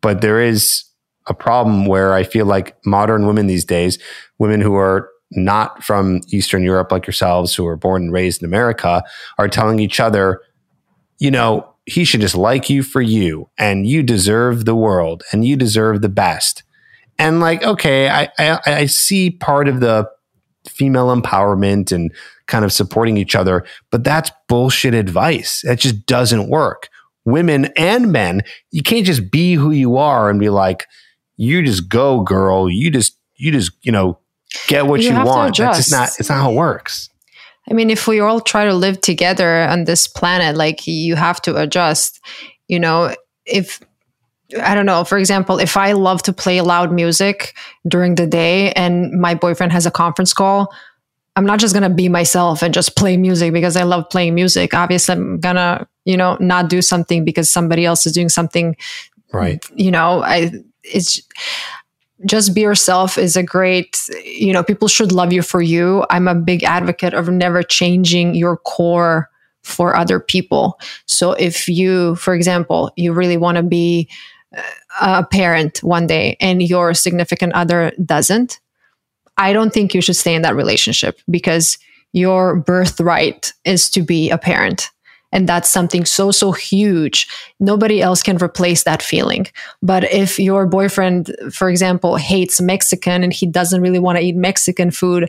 [0.00, 0.84] but there is
[1.26, 3.98] a problem where I feel like modern women these days,
[4.38, 8.46] women who are not from Eastern Europe like yourselves, who are born and raised in
[8.46, 9.02] America,
[9.38, 10.40] are telling each other,
[11.18, 15.44] you know, he should just like you for you and you deserve the world and
[15.44, 16.62] you deserve the best.
[17.18, 20.08] And like, okay, I, I, I see part of the
[20.68, 22.12] female empowerment and
[22.52, 25.62] kind of supporting each other, but that's bullshit advice.
[25.64, 26.88] That just doesn't work.
[27.24, 30.86] Women and men, you can't just be who you are and be like,
[31.36, 32.70] you just go, girl.
[32.70, 34.18] You just, you just, you know,
[34.68, 35.56] get what You you, want.
[35.56, 37.08] That's just not, it's not how it works.
[37.70, 41.40] I mean, if we all try to live together on this planet, like you have
[41.42, 42.20] to adjust.
[42.68, 43.14] You know,
[43.46, 43.80] if
[44.62, 47.54] I don't know, for example, if I love to play loud music
[47.88, 50.74] during the day and my boyfriend has a conference call,
[51.36, 54.34] I'm not just going to be myself and just play music because I love playing
[54.34, 54.74] music.
[54.74, 58.76] Obviously, I'm going to, you know, not do something because somebody else is doing something
[59.32, 59.64] Right.
[59.74, 60.52] you know i
[60.84, 61.20] it's
[62.26, 66.28] just be yourself is a great you know people should love you for you i'm
[66.28, 69.30] a big advocate of never changing your core
[69.62, 74.06] for other people so if you for example you really want to be
[74.54, 78.60] uh, a parent one day and your significant other doesn't,
[79.42, 81.76] I don't think you should stay in that relationship because
[82.12, 84.88] your birthright is to be a parent.
[85.32, 87.26] And that's something so, so huge.
[87.58, 89.48] Nobody else can replace that feeling.
[89.82, 94.36] But if your boyfriend, for example, hates Mexican and he doesn't really want to eat
[94.36, 95.28] Mexican food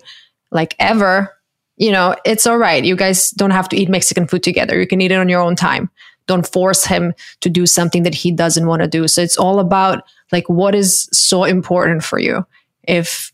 [0.51, 1.35] like ever,
[1.77, 2.83] you know, it's all right.
[2.83, 4.79] You guys don't have to eat Mexican food together.
[4.79, 5.89] You can eat it on your own time.
[6.27, 9.07] Don't force him to do something that he doesn't want to do.
[9.07, 12.45] So it's all about like what is so important for you.
[12.83, 13.32] If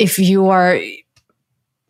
[0.00, 0.80] if you are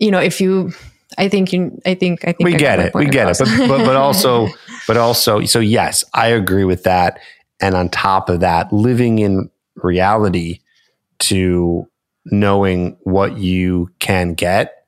[0.00, 0.72] you know, if you
[1.16, 2.94] I think you I think I think we I get it.
[2.94, 3.36] We get it.
[3.38, 4.48] But, but but also
[4.86, 7.20] but also so yes, I agree with that.
[7.60, 10.60] And on top of that, living in reality
[11.20, 11.86] to
[12.24, 14.86] knowing what you can get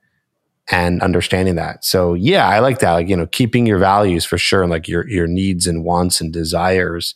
[0.71, 1.85] and understanding that.
[1.85, 2.93] So yeah, I like that.
[2.93, 6.21] Like, you know, keeping your values for sure, and like your your needs and wants
[6.21, 7.15] and desires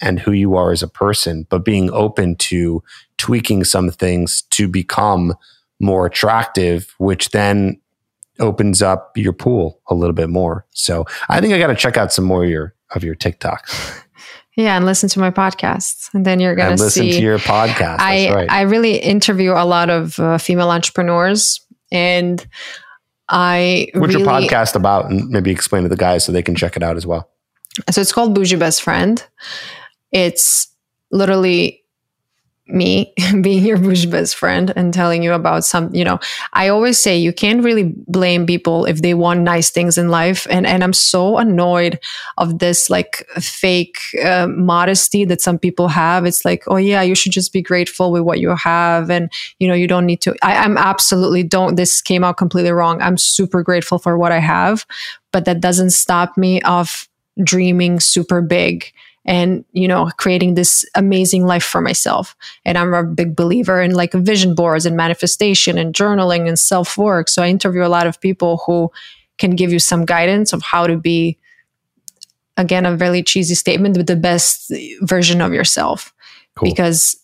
[0.00, 2.82] and who you are as a person, but being open to
[3.16, 5.34] tweaking some things to become
[5.80, 7.80] more attractive, which then
[8.40, 10.64] opens up your pool a little bit more.
[10.70, 14.02] So I think I got to check out some more of your of your TikToks
[14.58, 17.12] yeah, and listen to my podcasts, and then you're gonna and listen see.
[17.12, 17.98] to your podcast.
[17.98, 18.50] That's I right.
[18.50, 21.60] I really interview a lot of uh, female entrepreneurs,
[21.92, 22.44] and
[23.28, 25.10] I What's really, your podcast about?
[25.10, 27.30] And maybe explain to the guys so they can check it out as well.
[27.92, 29.24] So it's called Bougie Best Friend.
[30.12, 30.68] It's
[31.10, 31.82] literally
[32.68, 36.18] me being your bougie best friend and telling you about some, you know,
[36.52, 40.46] I always say you can't really blame people if they want nice things in life.
[40.50, 41.98] And, and I'm so annoyed
[42.36, 46.26] of this like fake uh, modesty that some people have.
[46.26, 49.10] It's like, oh yeah, you should just be grateful with what you have.
[49.10, 52.70] And, you know, you don't need to, I, I'm absolutely don't, this came out completely
[52.70, 53.00] wrong.
[53.00, 54.86] I'm super grateful for what I have,
[55.32, 57.08] but that doesn't stop me of
[57.42, 58.92] dreaming super big
[59.28, 62.34] and you know creating this amazing life for myself.
[62.64, 66.96] And i'm a big believer in like vision boards and manifestation and journaling and self
[66.96, 68.90] work so i interview a lot of people who
[69.36, 71.38] can give you some guidance of how to be
[72.56, 74.72] again a very cheesy statement but the best
[75.02, 76.12] version of yourself.
[76.56, 76.70] Cool.
[76.70, 77.16] because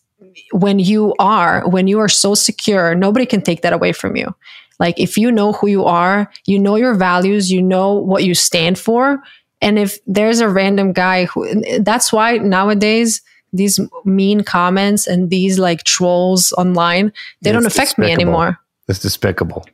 [0.52, 4.32] when you are when you are so secure nobody can take that away from you.
[4.78, 8.34] Like if you know who you are you know your values you know what you
[8.34, 9.22] stand for
[9.65, 13.23] and if there's a random guy who, that's why nowadays
[13.55, 18.59] these mean comments and these like trolls online, they don't It's affect me anymore.
[18.89, 19.65] It's despicable.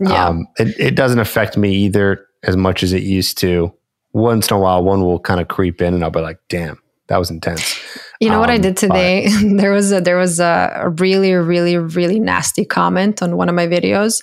[0.00, 0.26] Yeah.
[0.26, 3.72] Um, it, it doesn't affect me either as much as it used to.
[4.12, 6.80] Once in a while, one will kind of creep in, and I'll be like, "Damn,
[7.08, 7.78] that was intense."
[8.20, 9.28] you know what I um, did today?
[9.56, 13.66] there was a, there was a, really, really, really nasty comment on one of my
[13.66, 14.22] videos.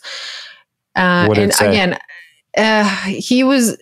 [0.96, 2.00] Uh, What did it and again,
[2.58, 3.78] uh, he was,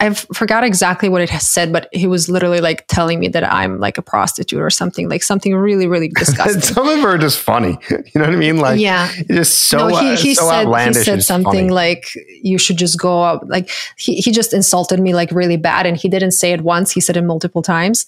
[0.00, 3.44] I forgot exactly what it has said, but he was literally like telling me that
[3.44, 6.62] I'm like a prostitute or something, like something really, really disgusting.
[6.62, 7.78] Some of them are just funny.
[8.06, 8.58] You know what I mean?
[8.58, 9.10] Like, yeah.
[9.16, 11.70] it's just so, no, he, uh, he so said he said something funny.
[11.70, 12.08] like
[12.42, 15.96] you should just go up Like he he just insulted me like really bad, and
[15.96, 16.92] he didn't say it once.
[16.92, 18.06] He said it multiple times.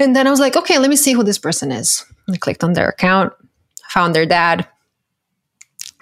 [0.00, 2.04] And then I was like, okay, let me see who this person is.
[2.28, 3.32] I clicked on their account,
[3.90, 4.66] found their dad,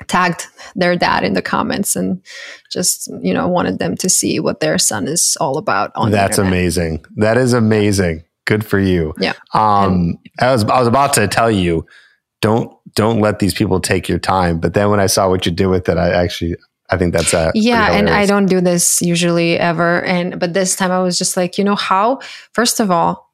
[0.09, 2.23] tagged their dad in the comments, and
[2.71, 5.93] just you know wanted them to see what their son is all about.
[5.95, 7.05] On That's amazing.
[7.17, 8.25] That is amazing.
[8.45, 9.15] Good for you.
[9.19, 9.35] Yeah.
[9.55, 11.87] Um, I was I was about to tell you,
[12.41, 14.59] don't don't let these people take your time.
[14.59, 16.57] But then when I saw what you did with it, I actually
[16.93, 20.77] I think that's a yeah and i don't do this usually ever and but this
[20.77, 22.21] time i was just like you know how
[22.53, 23.33] first of all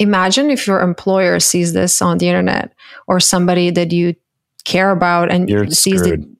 [0.00, 2.72] imagine if your employer sees this on the internet
[3.06, 4.14] or somebody that you
[4.64, 6.22] care about and You're sees screwed.
[6.22, 6.36] the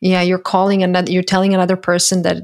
[0.00, 2.38] yeah you're calling another you're telling another person that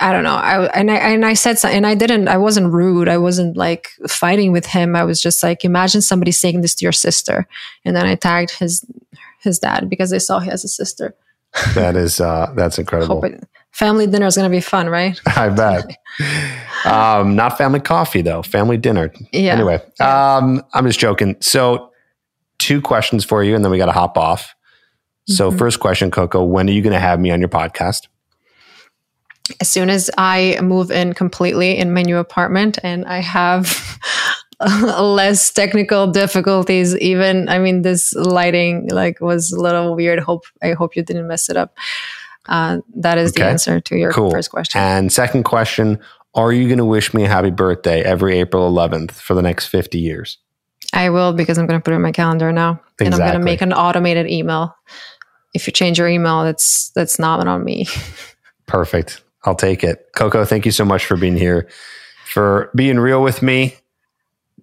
[0.00, 2.72] i don't know i and i and i said something and i didn't i wasn't
[2.72, 6.74] rude i wasn't like fighting with him i was just like imagine somebody saying this
[6.74, 7.46] to your sister
[7.84, 8.84] and then i tagged his
[9.40, 11.14] his dad because i saw he has a sister
[11.74, 13.16] That is uh, that's incredible.
[13.16, 15.20] Hope it, family dinner is going to be fun, right?
[15.36, 15.84] I bet.
[16.86, 18.40] um, not family coffee though.
[18.42, 19.12] Family dinner.
[19.32, 19.52] Yeah.
[19.52, 21.36] Anyway, um, I'm just joking.
[21.40, 21.91] So,
[22.62, 24.54] two questions for you, and then we got to hop off.
[25.28, 25.58] So, Mhm.
[25.58, 28.08] first question, Coco, when are you going to have me on your podcast?
[29.60, 33.98] As soon as I move in completely in my new apartment and I have
[35.00, 40.20] less technical difficulties, even I mean, this lighting like was a little weird.
[40.20, 41.76] Hope I hope you didn't mess it up.
[42.48, 44.30] Uh, that is the answer to your Cool.
[44.30, 44.80] first question.
[44.80, 45.98] And second question,
[46.34, 49.66] are you going to wish me a happy birthday every April 11th for the next
[49.66, 50.38] 50 years?
[50.92, 53.32] I will because I'm going to put it in my calendar now, and I'm going
[53.32, 54.76] to make an automated email.
[55.54, 57.86] If you change your email, that's that's not on me.
[58.66, 59.22] Perfect.
[59.44, 60.06] I'll take it.
[60.14, 61.68] Coco, thank you so much for being here,
[62.26, 63.76] for being real with me,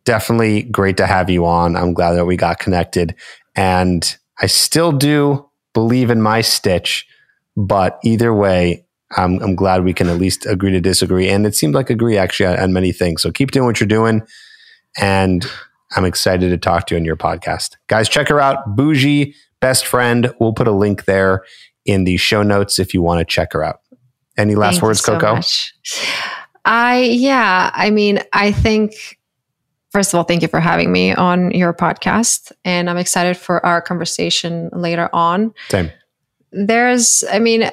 [0.05, 1.75] definitely great to have you on.
[1.75, 3.15] I'm glad that we got connected.
[3.55, 7.07] And I still do believe in my stitch,
[7.55, 8.85] but either way,
[9.17, 11.29] I'm, I'm glad we can at least agree to disagree.
[11.29, 13.21] And it seemed like agree actually on, on many things.
[13.21, 14.21] So keep doing what you're doing.
[14.97, 15.45] And
[15.95, 17.75] I'm excited to talk to you on your podcast.
[17.87, 18.75] Guys, check her out.
[18.75, 20.33] Bougie Best Friend.
[20.39, 21.43] We'll put a link there
[21.85, 23.81] in the show notes if you want to check her out.
[24.37, 25.35] Any last Thank words, so Coco?
[25.35, 25.73] much.
[26.65, 29.19] I yeah, I mean, I think
[29.91, 33.65] first of all, thank you for having me on your podcast, and I'm excited for
[33.65, 35.53] our conversation later on.
[35.69, 35.91] Same.
[36.51, 37.69] There's, I mean,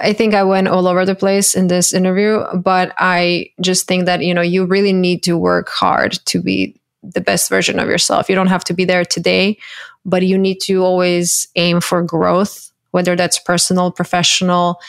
[0.00, 4.06] I think I went all over the place in this interview, but I just think
[4.06, 7.88] that you know you really need to work hard to be the best version of
[7.88, 8.28] yourself.
[8.28, 9.58] You don't have to be there today,
[10.04, 14.80] but you need to always aim for growth, whether that's personal, professional,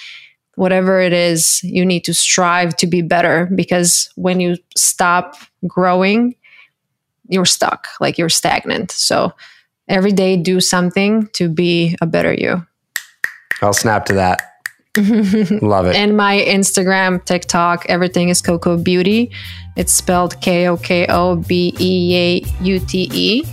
[0.55, 5.35] whatever it is, you need to strive to be better because when you stop
[5.67, 6.35] growing,
[7.27, 8.91] you're stuck, like you're stagnant.
[8.91, 9.33] So
[9.87, 12.65] every day, do something to be a better you.
[13.61, 14.52] I'll snap to that.
[15.61, 15.95] Love it.
[15.95, 19.31] and my Instagram, TikTok, everything is Koko Beaute.
[19.75, 23.43] It's spelled K O K O B E A U T E.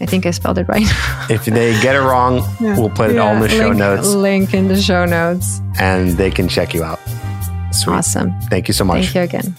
[0.00, 0.82] I think I spelled it right.
[1.30, 4.54] if they get it wrong, we'll put it all in the show link, notes Link
[4.54, 5.60] in the show notes.
[5.78, 7.00] and they can check you out.
[7.72, 7.94] Sweet.
[7.94, 8.32] Awesome.
[8.48, 9.08] Thank you so much.
[9.08, 9.56] Thank you again.